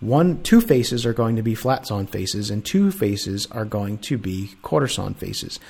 [0.00, 3.98] one two faces are going to be flat sawn faces and two faces are going
[3.98, 5.60] to be quarter sawn faces.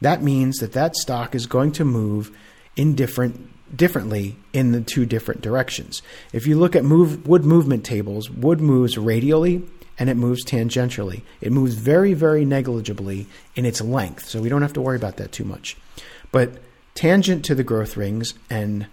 [0.00, 2.36] That means that that stock is going to move
[2.74, 6.02] in different differently in the two different directions.
[6.32, 9.62] If you look at move wood movement tables, wood moves radially
[9.98, 11.22] and it moves tangentially.
[11.40, 15.16] It moves very, very negligibly in its length, so we don't have to worry about
[15.18, 15.76] that too much.
[16.30, 16.58] But
[16.94, 18.86] tangent to the growth rings and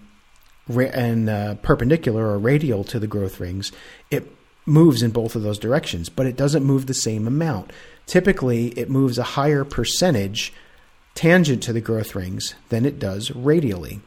[0.69, 3.71] and uh, perpendicular or radial to the growth rings,
[4.11, 4.31] it
[4.67, 7.71] moves in both of those directions, but it doesn't move the same amount.
[8.05, 10.53] Typically, it moves a higher percentage
[11.15, 13.99] tangent to the growth rings than it does radially,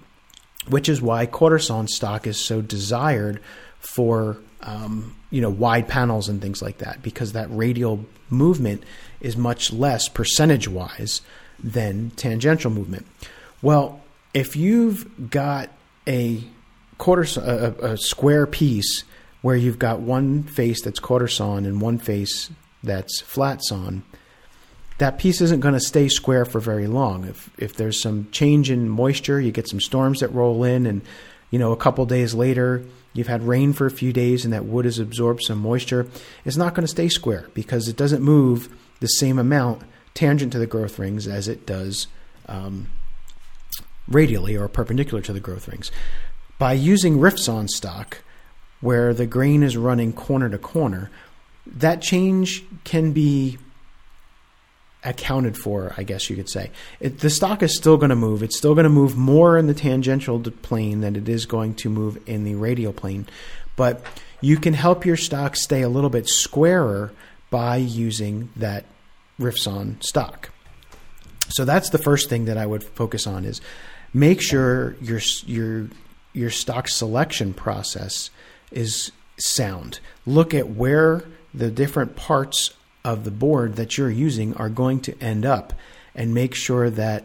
[0.68, 1.26] which is why
[1.58, 3.40] sawn stock is so desired
[3.78, 8.82] for um, you know wide panels and things like that because that radial movement
[9.20, 11.20] is much less percentage wise
[11.62, 13.06] than tangential movement.
[13.60, 14.00] Well,
[14.34, 15.70] if you've got
[16.06, 16.42] a
[16.98, 19.04] quarter a, a square piece
[19.42, 22.50] where you've got one face that's quarter sawn and one face
[22.82, 24.02] that's flat sawn,
[25.02, 27.24] that piece isn't going to stay square for very long.
[27.26, 31.02] If if there's some change in moisture, you get some storms that roll in, and
[31.50, 34.64] you know a couple days later you've had rain for a few days and that
[34.64, 36.06] wood has absorbed some moisture,
[36.44, 39.82] it's not going to stay square because it doesn't move the same amount
[40.14, 42.06] tangent to the growth rings as it does
[42.46, 42.88] um,
[44.08, 45.90] radially or perpendicular to the growth rings.
[46.58, 48.22] By using Riftsawn stock,
[48.80, 51.10] where the grain is running corner to corner,
[51.66, 53.58] that change can be
[55.04, 56.70] accounted for, I guess you could say.
[57.00, 58.42] It, the stock is still going to move.
[58.42, 61.90] It's still going to move more in the tangential plane than it is going to
[61.90, 63.26] move in the radial plane.
[63.76, 64.04] But
[64.40, 67.12] you can help your stock stay a little bit squarer
[67.50, 68.84] by using that
[69.40, 70.50] Riftsawn stock.
[71.48, 73.60] So that's the first thing that I would focus on is
[74.14, 75.88] make sure your your
[76.32, 78.30] your stock selection process
[78.70, 80.00] is sound.
[80.24, 82.72] Look at where the different parts
[83.04, 85.72] of the board that you're using are going to end up
[86.14, 87.24] and make sure that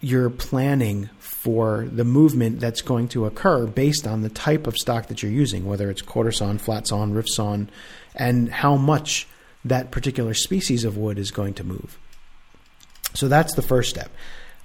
[0.00, 5.08] you're planning for the movement that's going to occur based on the type of stock
[5.08, 7.68] that you're using, whether it's quarter sawn, flat sawn, rift sawn,
[8.14, 9.26] and how much
[9.64, 11.98] that particular species of wood is going to move.
[13.14, 14.10] So that's the first step.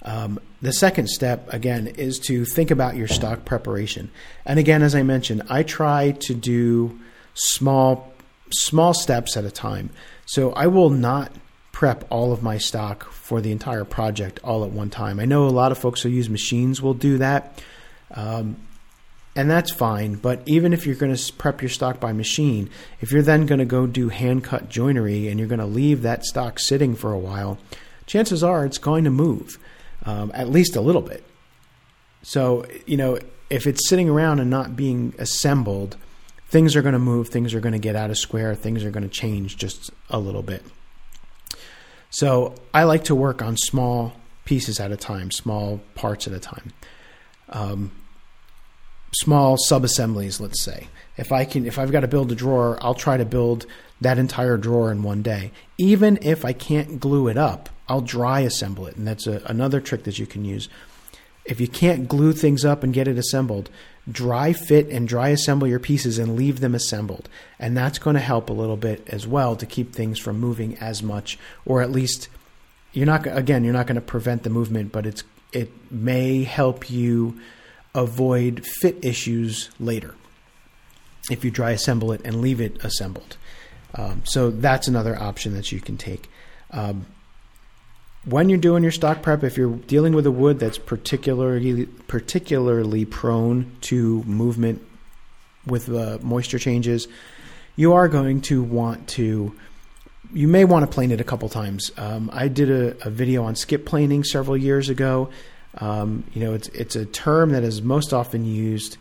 [0.02, 4.10] Um, the second step, again, is to think about your stock preparation.
[4.44, 7.00] And again, as I mentioned, I try to do
[7.34, 8.11] small
[8.52, 9.90] small steps at a time.
[10.26, 11.32] So I will not
[11.72, 15.18] prep all of my stock for the entire project all at one time.
[15.18, 17.62] I know a lot of folks who use machines will do that.
[18.14, 18.56] Um,
[19.34, 20.14] and that's fine.
[20.14, 22.68] But even if you're going to prep your stock by machine,
[23.00, 26.02] if you're then going to go do hand cut joinery and you're going to leave
[26.02, 27.58] that stock sitting for a while,
[28.06, 29.58] chances are it's going to move
[30.04, 31.24] um, at least a little bit.
[32.22, 33.18] So, you know,
[33.50, 35.96] if it's sitting around and not being assembled,
[36.52, 38.90] things are going to move, things are going to get out of square, things are
[38.90, 40.62] going to change just a little bit.
[42.10, 44.12] So, I like to work on small
[44.44, 46.74] pieces at a time, small parts at a time.
[47.48, 47.90] Um,
[49.14, 50.88] small sub assemblies, let's say.
[51.16, 53.64] If I can, if I've got to build a drawer, I'll try to build
[54.02, 55.52] that entire drawer in one day.
[55.78, 58.96] Even if I can't glue it up, I'll dry assemble it.
[58.96, 60.68] And that's a, another trick that you can use.
[61.46, 63.70] If you can't glue things up and get it assembled,
[64.10, 67.28] dry fit and dry assemble your pieces and leave them assembled.
[67.58, 70.76] And that's going to help a little bit as well to keep things from moving
[70.78, 72.28] as much, or at least
[72.92, 76.90] you're not again you're not going to prevent the movement, but it's it may help
[76.90, 77.38] you
[77.94, 80.14] avoid fit issues later
[81.30, 83.36] if you dry assemble it and leave it assembled.
[83.94, 86.28] Um, so that's another option that you can take.
[86.70, 87.06] Um,
[88.24, 93.04] when you're doing your stock prep, if you're dealing with a wood that's particularly particularly
[93.04, 94.82] prone to movement
[95.66, 97.08] with uh, moisture changes,
[97.76, 99.54] you are going to want to.
[100.32, 101.90] You may want to plane it a couple times.
[101.98, 105.28] Um, I did a, a, video on skip planing several years ago.
[105.76, 108.96] Um, you know, it's it's a term that is most often used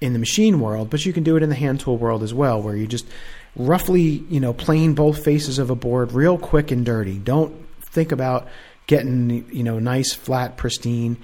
[0.00, 2.32] in the machine world, but you can do it in the hand tool world as
[2.32, 3.06] well, where you just
[3.54, 7.18] roughly, you know, plane both faces of a board real quick and dirty.
[7.18, 7.54] Don't
[7.90, 8.48] think about
[8.86, 11.16] getting you know nice flat pristine.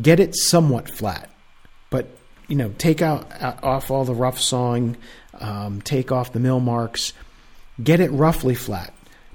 [0.00, 1.30] Get it somewhat flat
[1.90, 2.08] but
[2.48, 3.30] you know take out
[3.62, 4.96] off all the rough sawing
[5.34, 7.12] um, take off the mill marks.
[7.82, 8.92] Get it roughly flat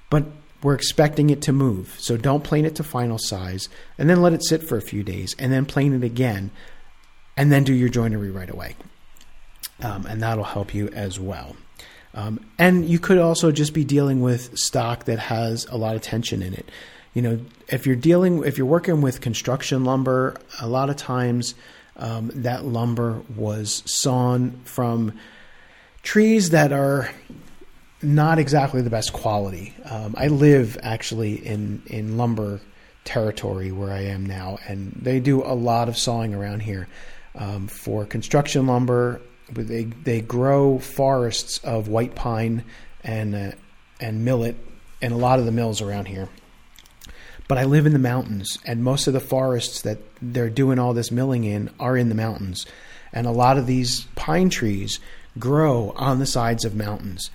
[0.10, 0.26] but
[0.62, 1.96] we're expecting it to move.
[2.00, 5.04] So don't plane it to final size and then let it sit for a few
[5.04, 6.52] days and then plane it again
[7.38, 8.76] and then do your joinery right away.
[9.82, 11.56] Um, and that'll help you as well
[12.14, 16.02] um, and you could also just be dealing with stock that has a lot of
[16.02, 16.70] tension in it.
[17.14, 21.56] You know, if you're dealing, if you're working with construction lumber, a lot of times
[21.98, 25.14] um, that lumber was sawn from
[26.02, 27.12] trees that are
[28.02, 29.74] not exactly the best quality.
[29.86, 32.62] Um, I live actually in in lumber
[33.04, 36.88] territory where I am now, and they do a lot of sawing around here
[37.36, 39.22] um, for construction lumber
[39.54, 42.64] they they grow forests of white pine
[43.04, 43.52] and uh,
[44.00, 44.56] and millet
[45.02, 46.30] and a lot of the mills around here.
[47.48, 50.94] But I live in the mountains, and most of the forests that they're doing all
[50.94, 52.66] this milling in are in the mountains.
[53.12, 55.00] And a lot of these pine trees
[55.40, 57.32] grow on the sides of mountains.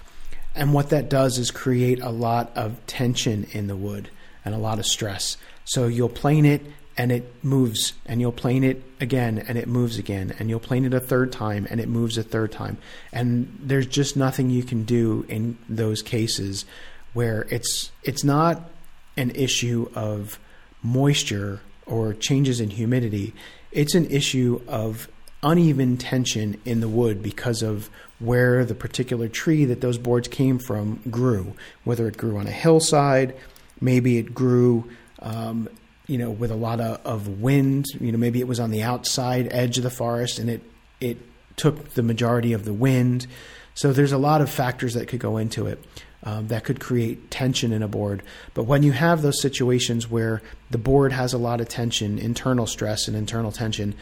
[0.55, 4.09] And what that does is create a lot of tension in the wood
[4.45, 5.37] and a lot of stress.
[5.65, 6.63] So you'll plane it
[6.97, 10.85] and it moves and you'll plane it again and it moves again and you'll plane
[10.85, 12.79] it a third time and it moves a third time.
[13.13, 16.65] And there's just nothing you can do in those cases
[17.13, 18.71] where it's it's not
[19.17, 20.39] an issue of
[20.83, 23.35] moisture or changes in humidity.
[23.73, 25.09] It's an issue of
[25.43, 30.59] uneven tension in the wood because of where the particular tree that those boards came
[30.59, 31.55] from grew.
[31.85, 33.35] Whether it grew on a hillside
[33.81, 34.91] maybe it grew
[35.21, 35.69] um,
[36.07, 37.87] you know, with a lot of, of wind.
[38.01, 40.63] You know, maybe it was on the outside edge of the forest and it
[41.01, 41.19] it
[41.57, 43.27] took the majority of the wind.
[43.75, 45.85] So there's a lot of factors that could go into it
[46.25, 48.23] um, that could create tension in a board.
[48.55, 52.67] But when you have those situations where the board has a lot of tension, internal
[52.67, 53.95] stress and internal tension,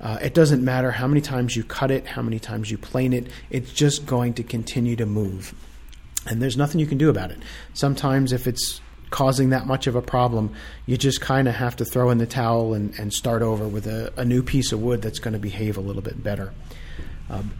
[0.00, 3.12] uh, it doesn't matter how many times you cut it, how many times you plane
[3.12, 5.54] it, it's just going to continue to move.
[6.26, 7.38] And there's nothing you can do about it.
[7.72, 8.80] Sometimes, if it's
[9.10, 10.54] causing that much of a problem,
[10.86, 13.86] you just kind of have to throw in the towel and, and start over with
[13.86, 16.52] a, a, new piece of wood that's going to behave a little bit better.
[17.28, 17.52] Um,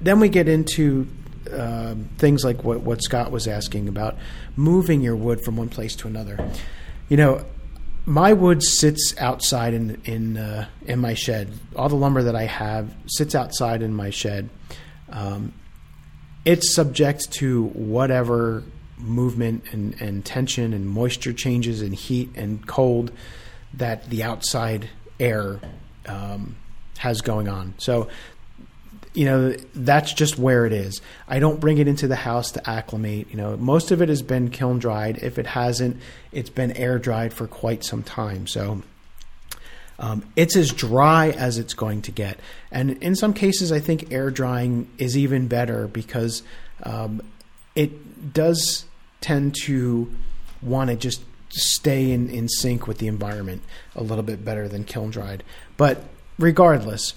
[0.00, 1.06] then we get into
[1.52, 4.16] uh, things like what, what Scott was asking about
[4.56, 6.38] moving your wood from one place to another.
[7.08, 7.44] You know,
[8.04, 11.52] my wood sits outside in in uh, in my shed.
[11.74, 14.48] All the lumber that I have sits outside in my shed.
[15.08, 15.52] Um,
[16.44, 18.62] it's subject to whatever
[18.98, 23.12] movement and, and tension and moisture changes and heat and cold
[23.74, 24.88] that the outside
[25.20, 25.60] air
[26.06, 26.56] um,
[26.98, 27.74] has going on.
[27.78, 28.08] So,
[29.12, 31.00] you know, that's just where it is.
[31.26, 33.28] I don't bring it into the house to acclimate.
[33.30, 35.18] You know, most of it has been kiln dried.
[35.22, 35.98] If it hasn't,
[36.32, 38.46] it's been air dried for quite some time.
[38.46, 38.82] So,
[39.98, 42.38] um, it's as dry as it's going to get.
[42.70, 46.42] And in some cases, I think air drying is even better because
[46.82, 47.22] um,
[47.76, 48.86] it does
[49.20, 50.12] tend to
[50.62, 53.62] want to just stay in, in sync with the environment
[53.94, 55.44] a little bit better than kiln dried.
[55.76, 56.02] But
[56.38, 57.14] regardless,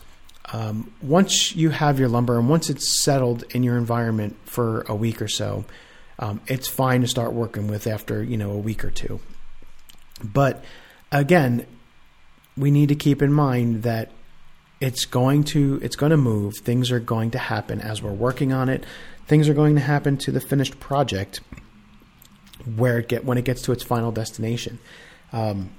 [0.54, 4.96] um, once you have your lumber and once it's settled in your environment for a
[4.96, 5.66] week or so,
[6.20, 9.20] um, it's fine to start working with after you know a week or two.
[10.24, 10.64] But
[11.12, 11.66] again,
[12.58, 14.12] we need to keep in mind that
[14.82, 16.58] it's going to it's going to move.
[16.58, 18.86] Things are going to happen as we're working on it.
[19.30, 21.40] Things are going to happen to the finished project
[22.76, 24.80] where it get when it gets to its final destination.
[25.32, 25.70] Um,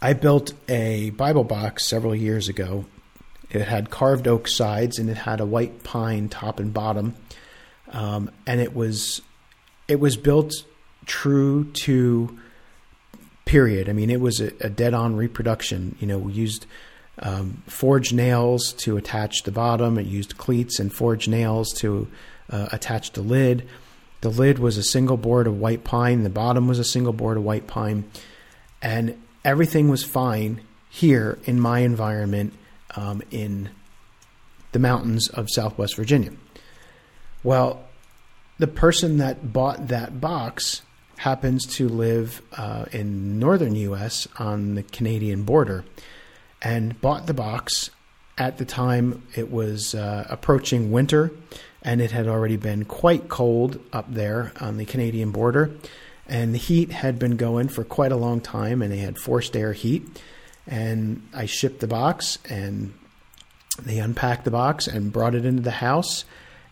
[0.00, 2.86] I built a Bible box several years ago.
[3.50, 7.14] It had carved oak sides and it had a white pine top and bottom.
[7.92, 9.20] um, and it was
[9.86, 10.52] it was built
[11.04, 12.38] true to
[13.44, 13.88] period.
[13.88, 15.94] I mean, it was a, a dead on reproduction.
[16.00, 16.64] You know, we used
[17.20, 19.98] um, forged nails to attach the bottom.
[19.98, 22.08] It used cleats and forged nails to
[22.50, 23.68] uh, attach the lid.
[24.20, 26.22] The lid was a single board of white pine.
[26.22, 28.10] The bottom was a single board of white pine,
[28.82, 30.60] and everything was fine
[30.90, 32.54] here in my environment
[32.96, 33.70] um, in
[34.72, 36.32] the mountains of Southwest Virginia.
[37.42, 37.84] Well,
[38.58, 40.82] the person that bought that box
[41.18, 44.26] happens to live uh, in northern U.S.
[44.38, 45.84] on the Canadian border
[46.62, 47.90] and bought the box
[48.36, 51.32] at the time it was uh, approaching winter
[51.82, 55.70] and it had already been quite cold up there on the Canadian border.
[56.26, 59.56] And the heat had been going for quite a long time, and they had forced
[59.56, 60.06] air heat.
[60.66, 62.92] And I shipped the box, and
[63.80, 66.26] they unpacked the box and brought it into the house.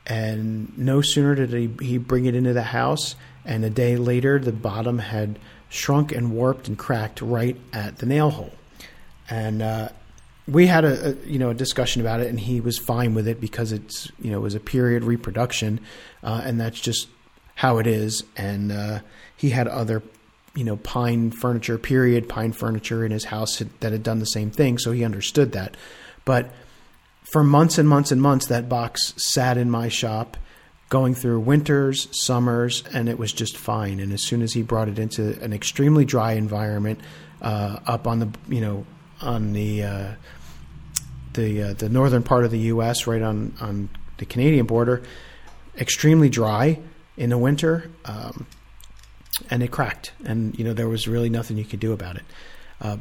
[0.07, 4.39] And no sooner did he, he bring it into the house, and a day later,
[4.39, 8.53] the bottom had shrunk and warped and cracked right at the nail hole.
[9.29, 9.89] And uh,
[10.49, 13.27] we had a, a, you know a discussion about it, and he was fine with
[13.27, 15.81] it because it's you know it was a period reproduction,
[16.22, 17.09] uh, and that's just
[17.57, 18.22] how it is.
[18.37, 19.01] And uh,
[19.37, 20.03] he had other
[20.55, 24.51] you know pine furniture, period pine furniture in his house that had done the same
[24.51, 25.77] thing, so he understood that.
[26.24, 26.51] But
[27.33, 30.37] for months and months and months, that box sat in my shop,
[30.89, 33.99] going through winters, summers, and it was just fine.
[33.99, 37.01] And as soon as he brought it into an extremely dry environment,
[37.43, 38.87] uh, up on the you know
[39.21, 40.12] on the uh,
[41.35, 43.89] the uh, the northern part of the U.S., right on on
[44.19, 45.03] the Canadian border,
[45.79, 46.79] extremely dry
[47.17, 48.47] in the winter, um,
[49.51, 52.25] and it cracked, and you know there was really nothing you could do about it.
[52.81, 52.97] Uh,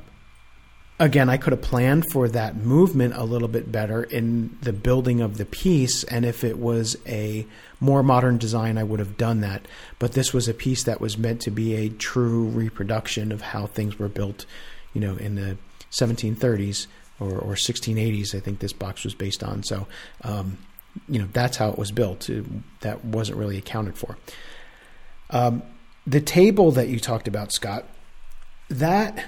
[0.99, 5.22] again, I could have planned for that movement a little bit better in the building
[5.22, 7.45] of the piece, and if it was a
[7.80, 9.68] more modern design, I would have done that.
[9.99, 13.68] But this was a piece that was meant to be a true reproduction of how
[13.68, 14.45] things were built,
[14.93, 15.57] you know, in the
[15.99, 16.87] 1730s
[17.19, 18.35] or, or 1680s.
[18.35, 19.63] I think this box was based on.
[19.63, 19.87] So,
[20.23, 20.57] um,
[21.09, 22.29] you know, that's how it was built.
[22.29, 22.45] It,
[22.81, 24.17] that wasn't really accounted for.
[25.29, 25.63] Um,
[26.07, 27.85] the table that you talked about, Scott,
[28.69, 29.25] that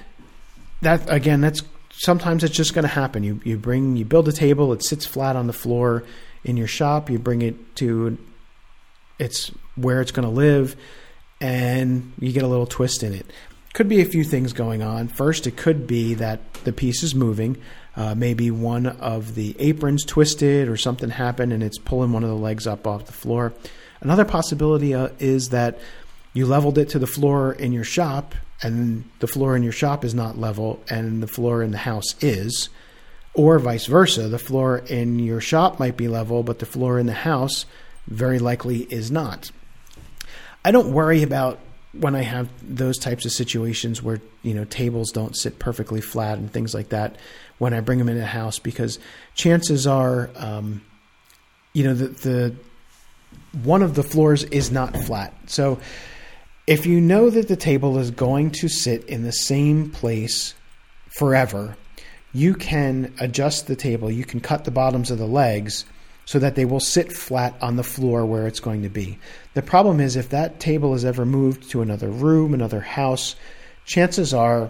[0.81, 1.61] that again, that's
[1.91, 3.23] sometimes it's just going to happen.
[3.23, 6.03] You you bring you build a table, it sits flat on the floor
[6.43, 7.09] in your shop.
[7.09, 8.17] You bring it to
[9.19, 10.75] it's where it's going to live,
[11.41, 13.25] and you get a little twist in it.
[13.77, 15.07] Could be a few things going on.
[15.07, 17.61] First, it could be that the piece is moving.
[17.95, 22.29] Uh, maybe one of the aprons twisted or something happened and it's pulling one of
[22.31, 23.53] the legs up off the floor.
[24.01, 25.77] Another possibility uh, is that
[26.33, 30.03] you leveled it to the floor in your shop and the floor in your shop
[30.03, 32.69] is not level and the floor in the house is.
[33.35, 37.05] Or vice versa, the floor in your shop might be level, but the floor in
[37.05, 37.67] the house
[38.07, 39.51] very likely is not.
[40.65, 41.59] I don't worry about
[41.99, 46.37] when I have those types of situations where you know tables don't sit perfectly flat
[46.37, 47.15] and things like that,
[47.57, 48.99] when I bring them in a house, because
[49.35, 50.81] chances are, um,
[51.73, 52.55] you know, the, the
[53.63, 55.33] one of the floors is not flat.
[55.47, 55.79] So
[56.65, 60.53] if you know that the table is going to sit in the same place
[61.17, 61.75] forever,
[62.33, 64.11] you can adjust the table.
[64.11, 65.85] You can cut the bottoms of the legs
[66.27, 69.17] so that they will sit flat on the floor where it's going to be.
[69.53, 73.37] The problem is if that table is ever moved to another room, another house,
[73.85, 74.69] chances are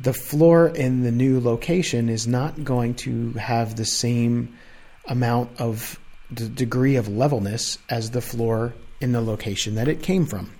[0.00, 4.56] the floor in the new location is not going to have the same
[5.06, 10.24] amount of the degree of levelness as the floor in the location that it came
[10.24, 10.55] from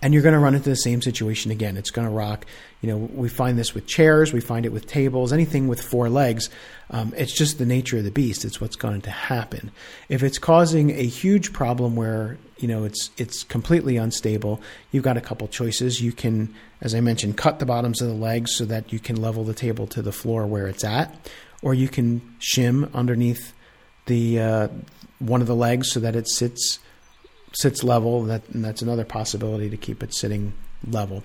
[0.00, 1.76] and you're going to run into the same situation again.
[1.76, 2.46] It's going to rock.
[2.80, 6.08] You know, we find this with chairs, we find it with tables, anything with four
[6.08, 6.48] legs.
[6.90, 8.44] Um, it's just the nature of the beast.
[8.44, 9.72] It's what's going to happen.
[10.08, 14.60] If it's causing a huge problem where you know it's it's completely unstable,
[14.92, 16.00] you've got a couple choices.
[16.00, 19.20] You can, as I mentioned, cut the bottoms of the legs so that you can
[19.20, 21.30] level the table to the floor where it's at,
[21.60, 23.52] or you can shim underneath
[24.06, 24.68] the uh,
[25.18, 26.78] one of the legs so that it sits
[27.52, 30.52] sits level, that, and that's another possibility to keep it sitting
[30.86, 31.24] level.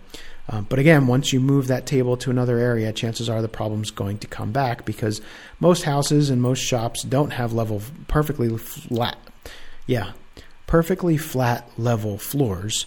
[0.49, 3.91] Uh, but again, once you move that table to another area, chances are the problem's
[3.91, 5.21] going to come back because
[5.59, 9.17] most houses and most shops don't have level, perfectly flat.
[9.87, 10.11] Yeah,
[10.67, 12.85] perfectly flat level floors.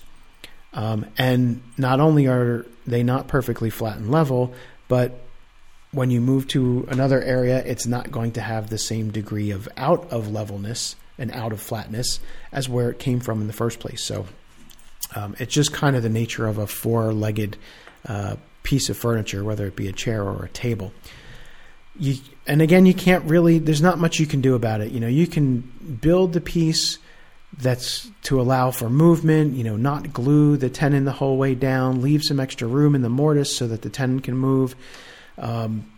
[0.75, 4.53] Um, and not only are they not perfectly flat and level,
[4.89, 5.19] but
[5.93, 9.67] when you move to another area, it's not going to have the same degree of
[9.79, 12.21] out of levelness and out of flatness
[12.53, 14.05] as where it came from in the first place.
[14.05, 14.27] So
[15.15, 17.57] um, it's just kind of the nature of a four legged
[18.09, 20.93] uh, piece of furniture, whether it be a chair or a table.
[21.99, 24.93] You, and again, you can't really, there's not much you can do about it.
[24.93, 25.61] You know, you can
[26.01, 26.99] build the piece
[27.59, 32.03] that's to allow for movement, you know, not glue the tenon the whole way down,
[32.03, 34.77] leave some extra room in the mortise so that the tenon can move,
[35.39, 35.91] um,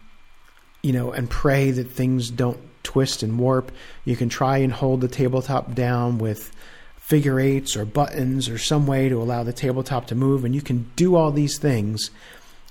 [0.82, 3.70] you know, and pray that things don't twist and warp.
[4.06, 6.50] You can try and hold the tabletop down with
[6.96, 10.62] figure eights or buttons or some way to allow the tabletop to move, and you
[10.62, 12.10] can do all these things.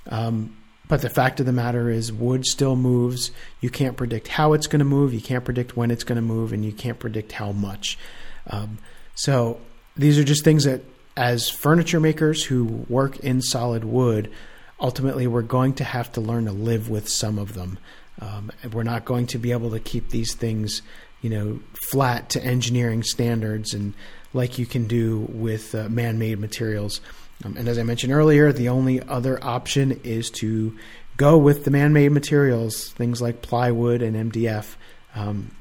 [0.09, 0.57] Um,
[0.87, 3.29] but the fact of the matter is, wood still moves.
[3.61, 5.13] You can't predict how it's going to move.
[5.13, 7.99] You can't predict when it's going to move, and you can't predict how much.
[8.47, 8.79] Um,
[9.13, 9.59] so
[9.95, 10.81] these are just things that,
[11.15, 14.31] as furniture makers who work in solid wood,
[14.79, 17.77] ultimately we're going to have to learn to live with some of them.
[18.19, 20.81] Um, we're not going to be able to keep these things,
[21.21, 21.59] you know,
[21.89, 23.93] flat to engineering standards and
[24.33, 27.01] like you can do with uh, man-made materials.
[27.43, 30.75] Um, and as I mentioned earlier, the only other option is to
[31.17, 34.75] go with the man-made materials, things like plywood and MDF.
[35.15, 35.51] Um,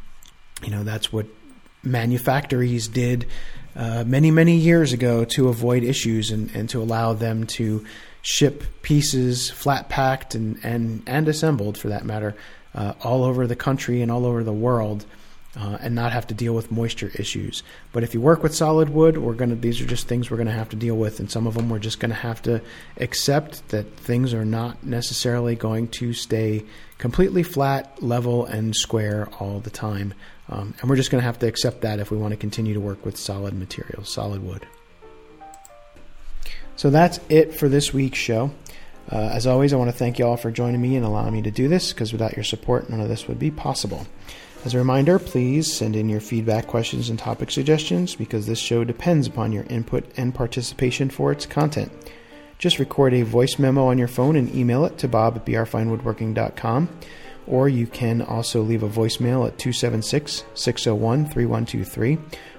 [0.63, 1.27] you know, that's what
[1.83, 3.27] manufactories did
[3.75, 7.85] uh, many, many years ago to avoid issues and, and to allow them to
[8.27, 12.35] ship pieces flat packed and, and, and assembled, for that matter,
[12.75, 15.07] uh, all over the country and all over the world.
[15.59, 17.63] Uh, and not have to deal with moisture issues.
[17.95, 20.51] But if you work with solid wood, we're gonna these are just things we're gonna
[20.53, 22.61] have to deal with, and some of them we're just gonna have to
[22.99, 26.63] accept that things are not necessarily going to stay
[26.99, 30.13] completely flat, level, and square all the time.
[30.51, 32.75] Um, and we're just going to have to accept that if we want to continue
[32.75, 34.67] to work with solid materials, solid wood.
[36.77, 38.51] So that's it for this week's show.
[39.11, 41.43] Uh, as always, I want to thank you all for joining me and allowing me
[41.43, 44.07] to do this because without your support, none of this would be possible.
[44.65, 48.83] As a reminder, please send in your feedback, questions, and topic suggestions because this show
[48.85, 51.93] depends upon your input and participation for its content.
[52.59, 56.89] Just record a voice memo on your phone and email it to bob at brfinewoodworking.com
[57.47, 62.19] or you can also leave a voicemail at 276 601 3123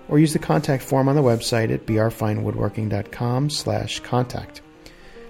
[0.10, 4.62] or use the contact form on the website at brfinewoodworking.com slash contact.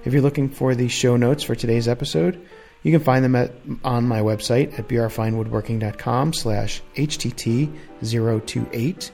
[0.05, 2.39] If you're looking for the show notes for today's episode,
[2.83, 3.51] you can find them at,
[3.83, 9.11] on my website at brfinewoodworking.com slash htt028.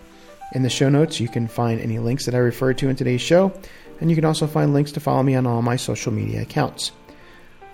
[0.54, 3.22] In the show notes, you can find any links that I referred to in today's
[3.22, 3.54] show,
[4.00, 6.92] and you can also find links to follow me on all my social media accounts.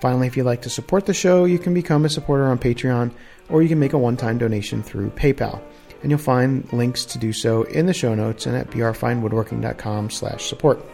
[0.00, 3.12] Finally, if you'd like to support the show, you can become a supporter on Patreon
[3.50, 5.60] or you can make a one time donation through PayPal.
[6.02, 10.48] And you'll find links to do so in the show notes and at brfinewoodworking.com slash
[10.48, 10.84] support.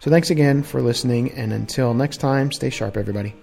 [0.00, 3.34] So thanks again for listening, and until next time, stay sharp, everybody.